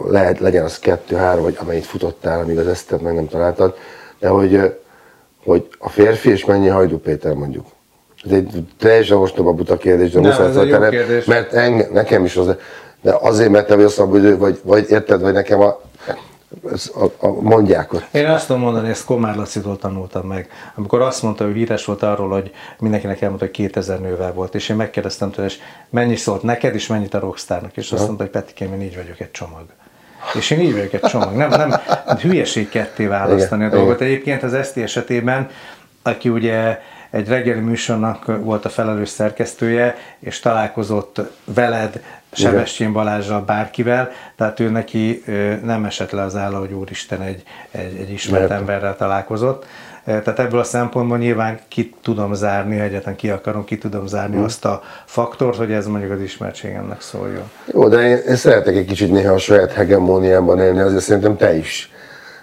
lehet, 0.09 0.39
legyen 0.39 0.65
az 0.65 0.79
kettő, 0.79 1.17
három, 1.17 1.43
vagy 1.43 1.57
amennyit 1.61 1.87
futottál, 1.87 2.41
amíg 2.41 2.59
az 2.59 2.67
esztet 2.67 3.01
meg 3.01 3.15
nem 3.15 3.29
találtad, 3.29 3.75
de 4.19 4.29
hogy, 4.29 4.77
hogy 5.45 5.69
a 5.79 5.89
férfi 5.89 6.31
és 6.31 6.45
mennyi 6.45 6.69
Hajdú 6.69 6.99
Péter 6.99 7.35
mondjuk. 7.35 7.67
Ez 8.25 8.33
egy 8.33 8.65
teljesen 8.79 9.17
ostoba 9.17 9.53
buta 9.53 9.77
kérdés, 9.77 10.11
de 10.11 10.21
muszáj 10.21 10.53
feltenni, 10.53 11.23
mert 11.27 11.53
enge, 11.53 11.89
nekem 11.93 12.25
is 12.25 12.37
az, 12.37 12.55
de 13.03 13.17
azért, 13.21 13.51
mert 13.51 13.67
te 13.67 13.77
vagy 13.77 13.95
hogy 13.95 14.39
vagy, 14.39 14.61
vagy 14.63 14.91
érted, 14.91 15.21
vagy 15.21 15.33
nekem 15.33 15.61
a, 15.61 15.81
a, 16.95 17.27
a 17.27 17.41
mondják 17.41 17.93
ott. 17.93 18.05
Én 18.11 18.27
azt 18.27 18.47
tudom 18.47 18.63
mondani, 18.63 18.89
ezt 18.89 19.05
Komár 19.05 19.37
Lacitól 19.37 19.79
tanultam 19.79 20.27
meg. 20.27 20.49
Amikor 20.75 21.01
azt 21.01 21.23
mondta, 21.23 21.45
hogy 21.45 21.55
híres 21.55 21.85
volt 21.85 22.03
arról, 22.03 22.29
hogy 22.29 22.51
mindenkinek 22.79 23.21
elmondta, 23.21 23.45
hogy 23.45 23.55
2000 23.55 24.01
nővel 24.01 24.33
volt, 24.33 24.55
és 24.55 24.69
én 24.69 24.77
megkérdeztem 24.77 25.31
tőle, 25.31 25.49
és 25.49 25.59
mennyi 25.91 26.17
szólt 26.17 26.43
neked, 26.43 26.75
és 26.75 26.87
mennyit 26.87 27.15
a 27.15 27.19
Rockstarnak, 27.19 27.77
és 27.77 27.93
azt 27.93 28.07
mondta, 28.07 28.23
hogy 28.23 28.33
Petikém, 28.33 28.73
én 28.73 28.83
így 28.83 28.97
vagyok 28.97 29.21
egy 29.21 29.31
csomag. 29.31 29.65
És 30.35 30.51
én 30.51 30.61
így 30.61 30.73
vagyok 30.73 30.93
egy 30.93 31.01
csomag. 31.01 31.35
Nem, 31.35 31.49
nem 31.49 31.71
hülyeség 32.21 32.69
ketté 32.69 33.07
választani 33.07 33.65
igen, 33.65 33.75
a 33.75 33.77
dolgot. 33.77 34.01
Igen. 34.01 34.13
Egyébként 34.13 34.43
az 34.43 34.55
Eszti 34.55 34.83
esetében, 34.83 35.49
aki 36.03 36.29
ugye 36.29 36.79
egy 37.11 37.29
reggeli 37.29 37.61
műsornak 37.61 38.25
volt 38.43 38.65
a 38.65 38.69
felelős 38.69 39.09
szerkesztője, 39.09 39.97
és 40.19 40.41
találkozott 40.41 41.21
veled, 41.45 42.03
Sebestyén 42.33 42.93
Balázsral, 42.93 43.41
bárkivel, 43.41 44.11
tehát 44.37 44.61
ő 44.61 44.69
neki 44.69 45.25
nem 45.65 45.85
esett 45.85 46.11
le 46.11 46.23
az 46.23 46.37
álla, 46.37 46.59
hogy 46.59 46.73
úristen 46.73 47.23
egy, 47.23 47.43
egy, 47.71 47.97
egy 48.01 48.11
ismert 48.11 48.49
Mert. 48.49 48.61
emberrel 48.61 48.97
találkozott. 48.97 49.65
Tehát 50.05 50.39
ebből 50.39 50.61
a 50.61 50.65
szempontból 50.65 51.19
nyilván 51.19 51.59
ki 51.69 51.95
tudom 52.03 52.35
zárni, 52.35 52.79
ha 52.79 52.85
egyetlen 52.85 53.17
ki 53.17 53.31
akarom, 53.31 53.65
ki 53.65 53.79
tudom 53.79 54.07
zárni 54.07 54.37
mm. 54.37 54.43
azt 54.43 54.65
a 54.65 54.83
faktort, 55.05 55.57
hogy 55.57 55.73
ez 55.73 55.87
mondjuk 55.87 56.13
az 56.13 56.21
ismertségemnek 56.21 57.01
szóljon. 57.01 57.51
Jó, 57.73 57.89
de 57.89 58.01
én, 58.01 58.17
én 58.29 58.37
szeretek 58.37 58.77
egy 58.77 58.87
kicsit 58.87 59.11
néha 59.11 59.33
a 59.33 59.39
saját 59.39 59.73
hegemóniában 59.73 60.61
élni, 60.61 60.81
azért 60.81 61.03
szerintem 61.03 61.37
te 61.37 61.57
is. 61.57 61.93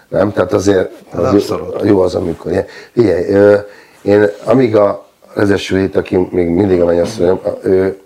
Nem? 0.08 0.32
Tehát 0.32 0.52
azért 0.52 0.90
az 1.10 1.48
jó, 1.48 1.56
jó 1.84 2.00
az, 2.00 2.14
amikor. 2.14 2.64
Figyelj, 2.92 3.56
én 4.08 4.28
amíg 4.44 4.76
a 4.76 5.06
Rezesülét, 5.34 5.96
aki 5.96 6.28
még 6.30 6.48
mindig 6.48 6.80
a 6.80 6.84
mennyasszonyom, 6.84 7.40
ő 7.62 7.98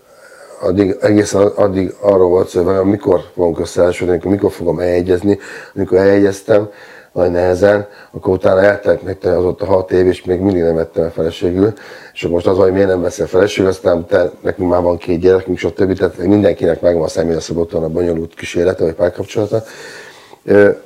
addig, 0.61 0.97
egészen 1.01 1.43
addig 1.47 1.95
arról 2.01 2.29
volt 2.29 2.49
szó, 2.49 2.63
hogy 2.63 2.85
mikor 2.85 3.21
fogunk 3.35 3.61
összeállásodni, 3.61 4.21
mikor 4.25 4.51
fogom 4.51 4.79
eljegyezni, 4.79 5.39
amikor 5.75 5.99
eljegyeztem, 5.99 6.69
nagy 7.13 7.31
nehezen, 7.31 7.87
akkor 8.11 8.35
utána 8.35 8.63
eltelt 8.63 9.03
meg 9.03 9.17
az 9.23 9.45
ott 9.45 9.63
a 9.63 9.65
hat 9.65 9.93
év, 9.93 10.07
és 10.07 10.25
még 10.25 10.41
mindig 10.41 10.63
nem 10.63 10.75
vettem 10.75 11.05
el 11.05 11.11
feleségül. 11.11 11.73
És 12.13 12.27
most 12.27 12.47
az, 12.47 12.57
hogy 12.57 12.73
miért 12.73 12.89
nem 12.89 13.03
veszel 13.03 13.27
feleségül, 13.27 13.71
aztán 13.71 14.07
te, 14.07 14.31
nekünk 14.41 14.71
már 14.71 14.83
van 14.83 14.97
két 14.97 15.21
gyerekünk, 15.21 15.59
stb. 15.59 15.99
Tehát 15.99 16.17
mindenkinek 16.17 16.81
megvan 16.81 17.03
a 17.03 17.09
személy 17.09 17.35
a 17.35 17.41
szabottan 17.41 17.85
a 17.85 17.89
bonyolult 17.89 18.35
kísérlete, 18.35 18.85
vagy 18.85 18.95
párkapcsolata. 18.95 19.63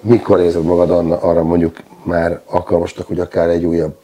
Mikor 0.01 0.41
érzed 0.41 0.65
magad 0.65 0.91
arra 1.21 1.43
mondjuk 1.43 1.77
már 2.03 2.41
alkalmasnak, 2.47 3.07
hogy 3.07 3.21
akár 3.21 3.49
egy 3.49 3.65
újabb 3.65 3.95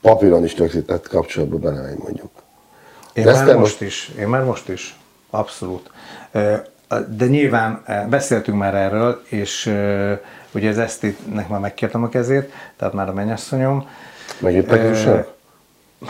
papíron 0.00 0.44
is 0.44 0.58
rögzített 0.58 1.08
kapcsolatba 1.08 1.56
belemegy 1.56 1.98
mondjuk. 1.98 2.30
Én 3.12 3.24
De 3.24 3.32
már 3.32 3.44
most, 3.44 3.58
most 3.58 3.80
is, 3.80 4.12
én 4.18 4.28
már 4.28 4.44
most 4.44 4.68
is, 4.68 4.96
abszolút. 5.30 5.90
De 7.08 7.26
nyilván 7.26 7.84
beszéltünk 8.08 8.58
már 8.58 8.74
erről, 8.74 9.22
és 9.28 9.74
ugye 10.52 10.68
az 10.68 10.78
Esztétnek 10.78 11.48
már 11.48 11.60
megkértem 11.60 12.02
a 12.02 12.08
kezét, 12.08 12.52
tehát 12.76 12.94
már 12.94 13.08
a 13.08 13.12
mennyasszonyom. 13.12 13.88
Megírták 14.38 14.90
is 14.90 15.00
sem? 15.00 15.24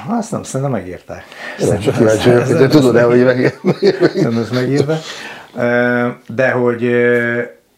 Azt 0.08 0.30
nem, 0.30 0.42
szerintem 0.42 0.70
megírták. 0.70 1.24
Csak 1.58 1.94
kíváncsi 1.96 2.30
de 2.52 2.68
tudod 2.68 2.96
el, 2.96 3.06
hogy 3.06 3.24
megírták. 3.24 4.10
Szerintem 4.10 4.38
ezt 4.38 4.52
megírta. 4.52 4.98
De 6.26 6.50
hogy 6.50 6.82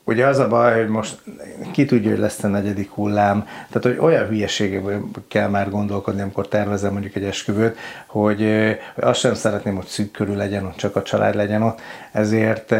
Ugye 0.05 0.27
az 0.27 0.39
a 0.39 0.49
baj, 0.49 0.81
hogy 0.81 0.89
most 0.89 1.23
ki 1.73 1.85
tudja, 1.85 2.11
hogy 2.11 2.19
lesz 2.19 2.45
a 2.45 2.49
negyedik 2.49 2.91
hullám, 2.91 3.47
tehát 3.71 3.83
hogy 3.83 4.07
olyan 4.09 4.27
hülyeségekből 4.27 5.01
kell 5.29 5.49
már 5.49 5.71
gondolkodni, 5.71 6.21
amikor 6.21 6.49
tervezem 6.49 6.93
mondjuk 6.93 7.15
egy 7.15 7.25
esküvőt, 7.25 7.77
hogy, 8.07 8.49
azt 8.95 9.21
sem 9.21 9.35
szeretném, 9.35 9.75
hogy 9.75 9.87
szűk 9.87 10.11
körül 10.11 10.37
legyen 10.37 10.65
ott, 10.65 10.77
csak 10.77 10.97
a 10.97 11.03
család 11.03 11.35
legyen 11.35 11.63
ott, 11.63 11.81
ezért 12.13 12.75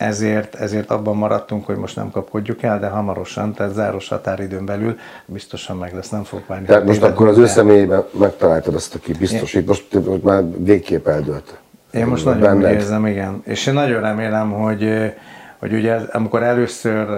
ezért, 0.00 0.54
ezért 0.54 0.90
abban 0.90 1.16
maradtunk, 1.16 1.66
hogy 1.66 1.76
most 1.76 1.96
nem 1.96 2.10
kapkodjuk 2.10 2.62
el, 2.62 2.78
de 2.78 2.86
hamarosan, 2.86 3.54
tehát 3.54 3.72
záros 3.72 4.08
határidőn 4.08 4.64
belül 4.64 4.98
biztosan 5.26 5.76
meg 5.76 5.94
lesz, 5.94 6.08
nem 6.08 6.24
fog 6.24 6.42
várni. 6.46 6.66
Tehát 6.66 6.84
most 6.84 7.02
akkor 7.02 7.28
az 7.28 7.38
ő 7.38 7.46
személyében 7.46 8.04
megtaláltad 8.18 8.74
azt, 8.74 8.94
aki 8.94 9.12
biztosít, 9.12 9.66
most, 9.66 9.92
most 10.06 10.22
már 10.22 10.42
végképp 10.58 11.06
eldőlt. 11.06 11.58
Én 11.90 12.06
most 12.06 12.24
nagyon 12.24 12.40
benned. 12.40 12.72
érzem, 12.72 13.06
igen. 13.06 13.42
És 13.44 13.66
én 13.66 13.74
nagyon 13.74 14.00
remélem, 14.00 14.52
hogy, 14.52 15.12
hogy 15.60 15.72
ugye 15.72 15.94
amikor 15.94 16.42
először 16.42 17.08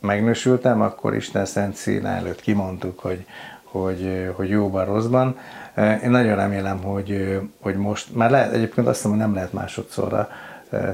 megnősültem, 0.00 0.80
akkor 0.80 1.14
Isten 1.14 1.44
szent 1.44 1.74
színe 1.74 2.08
előtt 2.08 2.40
kimondtuk, 2.40 2.98
hogy, 2.98 3.26
hogy, 3.62 4.30
hogy 4.34 4.48
jóban, 4.48 4.84
rosszban. 4.84 5.38
Én 6.02 6.10
nagyon 6.10 6.36
remélem, 6.36 6.82
hogy, 6.82 7.40
hogy 7.60 7.76
most, 7.76 8.14
már 8.14 8.30
lehet, 8.30 8.52
egyébként 8.52 8.86
azt 8.86 9.04
mondom, 9.04 9.20
hogy 9.20 9.30
nem 9.30 9.36
lehet 9.36 9.52
másodszorra 9.52 10.28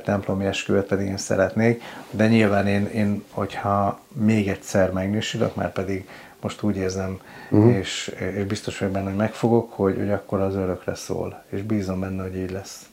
templomi 0.04 0.44
esküvőt, 0.44 0.86
pedig 0.86 1.06
én 1.06 1.16
szeretnék, 1.16 1.82
de 2.10 2.28
nyilván 2.28 2.66
én, 2.66 2.86
én 2.86 3.24
hogyha 3.30 4.00
még 4.12 4.48
egyszer 4.48 4.92
megnősülök, 4.92 5.54
már 5.54 5.72
pedig 5.72 6.08
most 6.40 6.62
úgy 6.62 6.76
érzem, 6.76 7.20
uh-huh. 7.50 7.76
és, 7.76 8.14
és 8.36 8.44
biztos 8.44 8.78
vagyok 8.78 8.94
benne, 8.94 9.08
hogy 9.08 9.18
megfogok, 9.18 9.72
hogy, 9.72 9.96
hogy 9.96 10.10
akkor 10.10 10.40
az 10.40 10.54
örökre 10.54 10.94
szól, 10.94 11.42
és 11.48 11.62
bízom 11.62 12.00
benne, 12.00 12.22
hogy 12.22 12.36
így 12.36 12.50
lesz. 12.50 12.89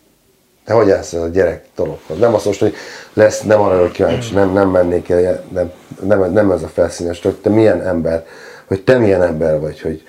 De 0.68 0.74
hogy 0.74 0.92
állsz 0.92 1.14
ez 1.14 1.22
a 1.22 1.28
gyerek 1.28 1.66
dologhoz? 1.76 2.18
Nem 2.18 2.34
azt 2.34 2.46
most, 2.46 2.60
hogy 2.60 2.76
lesz, 3.14 3.42
nem 3.42 3.62
arra 3.62 3.92
kíváncsi, 3.92 4.34
nem, 4.34 4.54
nem 4.54 4.70
mennék 4.70 5.10
el, 5.10 5.44
nem, 5.50 5.72
nem, 6.02 6.32
nem 6.32 6.52
ez 6.52 6.64
a 6.64 6.68
felszínes, 6.68 7.22
hogy 7.22 7.36
te 7.36 7.50
milyen 7.50 7.82
ember, 7.82 8.26
hogy 8.66 8.84
te 8.84 8.98
milyen 8.98 9.24
ember 9.24 9.60
vagy, 9.60 9.82
hogy 9.82 10.04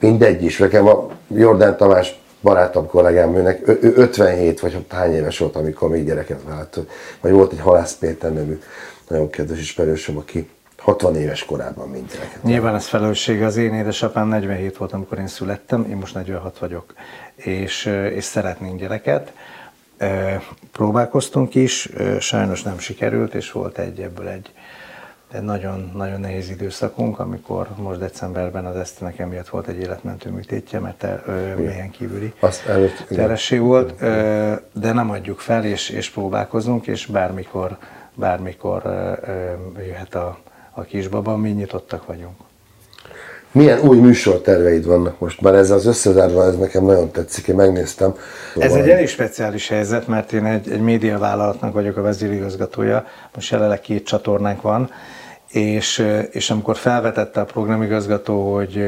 mindegy 0.00 0.42
is. 0.42 0.58
Nekem 0.58 0.88
a 0.88 1.08
Jordán 1.28 1.76
Tamás 1.76 2.20
barátom 2.42 2.86
kollégám, 2.86 3.36
őnek 3.36 3.68
ő 3.68 3.92
57 3.96 4.60
vagy 4.60 4.84
hány 4.88 5.14
éves 5.14 5.38
volt, 5.38 5.56
amikor 5.56 5.88
még 5.88 6.04
gyereket 6.04 6.40
vált. 6.48 6.80
Vagy 7.20 7.32
volt 7.32 7.52
egy 7.52 7.60
Halász 7.60 7.94
Péter 7.94 8.32
nevű 8.32 8.60
nagyon 9.08 9.30
kedves 9.30 9.58
ismerősöm, 9.58 10.16
aki 10.16 10.48
60 10.78 11.16
éves 11.16 11.44
korában 11.44 11.88
mint 11.88 12.12
gyereket. 12.12 12.42
Nyilván 12.42 12.74
ez 12.74 12.86
felelőssége. 12.86 13.46
Az 13.46 13.56
én 13.56 13.74
édesapám 13.74 14.28
47 14.28 14.76
volt, 14.76 14.92
amikor 14.92 15.18
én 15.18 15.26
születtem, 15.26 15.86
én 15.90 15.96
most 15.96 16.14
46 16.14 16.58
vagyok, 16.58 16.94
és, 17.34 17.84
és 18.14 18.24
szeretnénk 18.24 18.80
gyereket 18.80 19.32
Próbálkoztunk 20.72 21.54
is, 21.54 21.88
sajnos 22.18 22.62
nem 22.62 22.78
sikerült, 22.78 23.34
és 23.34 23.52
volt 23.52 23.78
egy 23.78 24.00
ebből 24.00 24.28
egy, 24.28 24.52
egy 25.32 25.42
nagyon, 25.42 25.90
nagyon 25.94 26.20
nehéz 26.20 26.50
időszakunk, 26.50 27.18
amikor 27.18 27.68
most 27.76 27.98
decemberben 27.98 28.66
az 28.66 28.76
Esztenek 28.76 29.18
emiatt 29.18 29.48
volt 29.48 29.66
egy 29.66 29.78
életmentő 29.78 30.30
műtétje, 30.30 30.78
mert 30.78 31.06
mélyen 31.56 31.90
kívüli 31.90 32.32
teresség 33.08 33.60
volt, 33.60 33.94
de 34.72 34.92
nem 34.92 35.10
adjuk 35.10 35.38
fel, 35.38 35.64
és, 35.64 35.88
és 35.88 36.10
próbálkozunk, 36.10 36.86
és 36.86 37.06
bármikor, 37.06 37.78
bármikor 38.14 38.82
jöhet 39.86 40.14
a, 40.14 40.38
a 40.70 40.82
kisbaba, 40.82 41.36
mi 41.36 41.50
nyitottak 41.50 42.06
vagyunk. 42.06 42.36
Milyen 43.54 43.80
új 43.80 43.98
műsorterveid 43.98 44.86
vannak 44.86 45.18
most? 45.18 45.40
Már 45.40 45.54
ez 45.54 45.70
az 45.70 45.86
összezárva, 45.86 46.44
ez 46.44 46.56
nekem 46.56 46.84
nagyon 46.84 47.10
tetszik, 47.10 47.46
én 47.46 47.54
megnéztem. 47.54 48.14
Ez 48.56 48.62
Szóval- 48.68 48.82
egy 48.82 48.88
elég 48.88 49.08
speciális 49.08 49.68
helyzet, 49.68 50.06
mert 50.06 50.32
én 50.32 50.44
egy, 50.44 50.70
egy 50.70 50.80
médiavállalatnak 50.80 51.72
vagyok 51.72 51.96
a 51.96 52.02
vezérigazgatója, 52.02 53.04
most 53.34 53.50
jelenleg 53.50 53.80
két 53.80 54.06
csatornánk 54.06 54.62
van, 54.62 54.90
és, 55.48 56.06
és 56.30 56.50
amikor 56.50 56.76
felvetette 56.76 57.40
a 57.40 57.44
programigazgató, 57.44 58.54
hogy, 58.54 58.84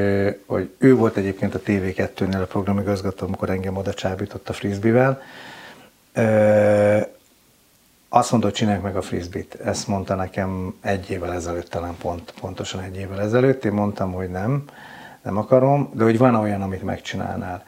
hogy 0.46 0.70
ő 0.78 0.94
volt 0.94 1.16
egyébként 1.16 1.54
a 1.54 1.60
TV2-nél 1.66 2.42
a 2.42 2.46
programigazgató, 2.46 3.26
amikor 3.26 3.50
engem 3.50 3.76
oda 3.76 3.94
csábított 3.94 4.48
a 4.48 4.52
frisbee-vel, 4.52 5.20
ö, 6.14 6.98
azt 8.16 8.30
mondta, 8.30 8.48
hogy 8.48 8.58
csinálják 8.58 8.82
meg 8.82 8.96
a 8.96 9.02
frisbee-t. 9.02 9.54
Ezt 9.54 9.88
mondta 9.88 10.14
nekem 10.14 10.74
egy 10.80 11.10
évvel 11.10 11.32
ezelőtt, 11.32 11.68
talán 11.68 11.96
pont, 11.98 12.34
pontosan 12.40 12.80
egy 12.80 12.96
évvel 12.96 13.20
ezelőtt. 13.20 13.64
Én 13.64 13.72
mondtam, 13.72 14.12
hogy 14.12 14.30
nem, 14.30 14.64
nem 15.22 15.36
akarom, 15.36 15.90
de 15.94 16.04
hogy 16.04 16.18
van 16.18 16.34
olyan, 16.34 16.62
amit 16.62 16.82
megcsinálnál. 16.82 17.62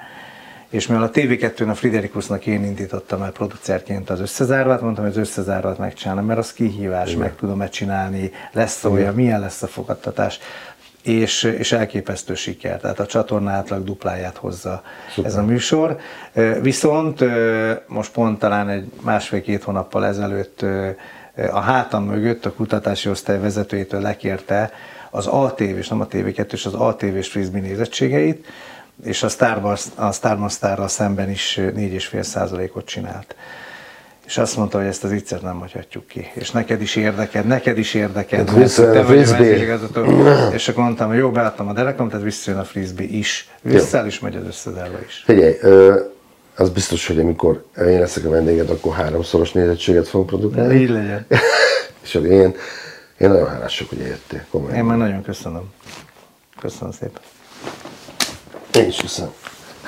És 0.68 0.86
mivel 0.86 1.02
a 1.02 1.10
TV2-n 1.10 1.68
a 1.68 1.74
Friderikusnak 1.74 2.46
én 2.46 2.64
indítottam 2.64 3.22
el 3.22 3.30
producerként 3.30 4.10
az 4.10 4.20
összezárvát, 4.20 4.80
mondtam, 4.80 5.04
hogy 5.04 5.12
az 5.12 5.18
összezárvát 5.18 5.78
megcsinálom, 5.78 6.24
mert 6.24 6.38
az 6.38 6.52
kihívás, 6.52 7.14
meg 7.14 7.34
tudom-e 7.36 7.68
csinálni, 7.68 8.30
lesz 8.52 8.84
olyan, 8.84 9.14
milyen 9.14 9.40
lesz 9.40 9.62
a 9.62 9.66
fogadtatás 9.66 10.38
és, 11.08 11.42
és 11.42 11.72
elképesztő 11.72 12.34
siker. 12.34 12.80
Tehát 12.80 13.00
a 13.00 13.06
csatorna 13.06 13.50
átlag 13.50 13.84
dupláját 13.84 14.36
hozza 14.36 14.82
Szuper. 15.14 15.30
ez 15.30 15.36
a 15.36 15.42
műsor. 15.42 15.98
Viszont 16.60 17.24
most 17.86 18.12
pont 18.12 18.38
talán 18.38 18.68
egy 18.68 18.90
másfél-két 19.00 19.62
hónappal 19.62 20.06
ezelőtt 20.06 20.64
a 21.50 21.60
hátam 21.60 22.04
mögött 22.04 22.46
a 22.46 22.52
kutatási 22.52 23.08
osztály 23.08 23.40
vezetőjétől 23.40 24.00
lekérte 24.00 24.70
az 25.10 25.26
ATV, 25.26 25.62
és 25.62 25.88
nem 25.88 26.00
a 26.00 26.06
TV2, 26.06 26.52
és 26.52 26.66
az 26.66 26.74
ATV-s 26.74 27.28
frisbee 27.28 27.60
nézettségeit, 27.60 28.46
és 29.04 29.22
a 29.22 29.28
Star, 29.28 29.78
a 29.94 30.12
Star 30.12 30.36
Masterral 30.36 30.88
szemben 30.88 31.30
is 31.30 31.54
4,5 31.56 32.22
százalékot 32.22 32.86
csinált. 32.86 33.34
És 34.28 34.38
azt 34.38 34.56
mondta, 34.56 34.78
hogy 34.78 34.86
ezt 34.86 35.04
az 35.04 35.12
iccet 35.12 35.42
nem 35.42 35.58
hagyhatjuk 35.58 36.06
ki. 36.06 36.30
És 36.34 36.50
neked 36.50 36.80
is 36.80 36.96
érdeked, 36.96 37.46
neked 37.46 37.78
is 37.78 37.92
visszajön 37.92 38.92
te 38.92 39.04
frisbee. 39.04 40.52
És 40.52 40.68
akkor 40.68 40.82
mondtam, 40.82 41.08
hogy 41.08 41.16
jó, 41.16 41.30
beadtam 41.30 41.68
a 41.68 41.72
derekom, 41.72 42.08
tehát 42.08 42.24
visszajön 42.24 42.60
a 42.60 42.64
frisbee 42.64 43.06
is. 43.06 43.48
Vissza 43.62 44.06
is 44.06 44.20
megy 44.20 44.36
az 44.36 44.46
összezárva 44.46 44.98
is. 45.06 45.22
Figyelj, 45.24 45.54
az 46.56 46.70
biztos, 46.70 47.06
hogy 47.06 47.18
amikor 47.18 47.64
én 47.78 47.98
leszek 47.98 48.24
a 48.24 48.30
vendéged, 48.30 48.70
akkor 48.70 48.94
háromszoros 48.94 49.52
nézettséget 49.52 50.08
fogunk 50.08 50.28
produkálni. 50.28 50.74
Így 50.74 50.90
legyen. 50.90 51.26
És 52.04 52.14
akkor 52.14 52.28
én, 52.28 52.54
én 53.18 53.28
nagyon 53.28 53.48
hálás 53.48 53.84
hogy 53.88 54.00
eljöttél. 54.00 54.44
Komolyan. 54.50 54.76
Én 54.76 54.84
már 54.84 54.96
nagyon 54.96 55.22
köszönöm. 55.22 55.72
Köszönöm 56.60 56.92
szépen. 56.92 57.22
Én 58.74 58.86
is 58.86 58.96
köszönöm. 58.96 59.30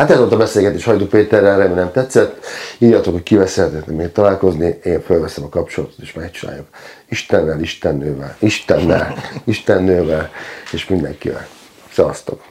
Hát 0.00 0.10
ez 0.10 0.18
volt 0.18 0.32
a 0.32 0.36
beszélgetés 0.36 0.84
Hajdú 0.84 1.06
Péterrel, 1.06 1.58
remélem 1.58 1.92
tetszett. 1.92 2.44
Írjatok, 2.78 3.12
hogy 3.12 3.22
kivel 3.22 3.46
szeretnétek 3.46 3.94
még 3.94 4.12
találkozni, 4.12 4.78
én 4.84 5.02
felveszem 5.02 5.44
a 5.44 5.48
kapcsolatot 5.48 5.98
és 5.98 6.12
megcsináljuk. 6.12 6.66
Istennel, 7.08 7.60
Istennővel, 7.60 8.36
Istennel, 8.38 9.14
Istennővel 9.44 10.30
és 10.72 10.86
mindenkivel. 10.86 11.46
Szevasztok! 11.92 12.49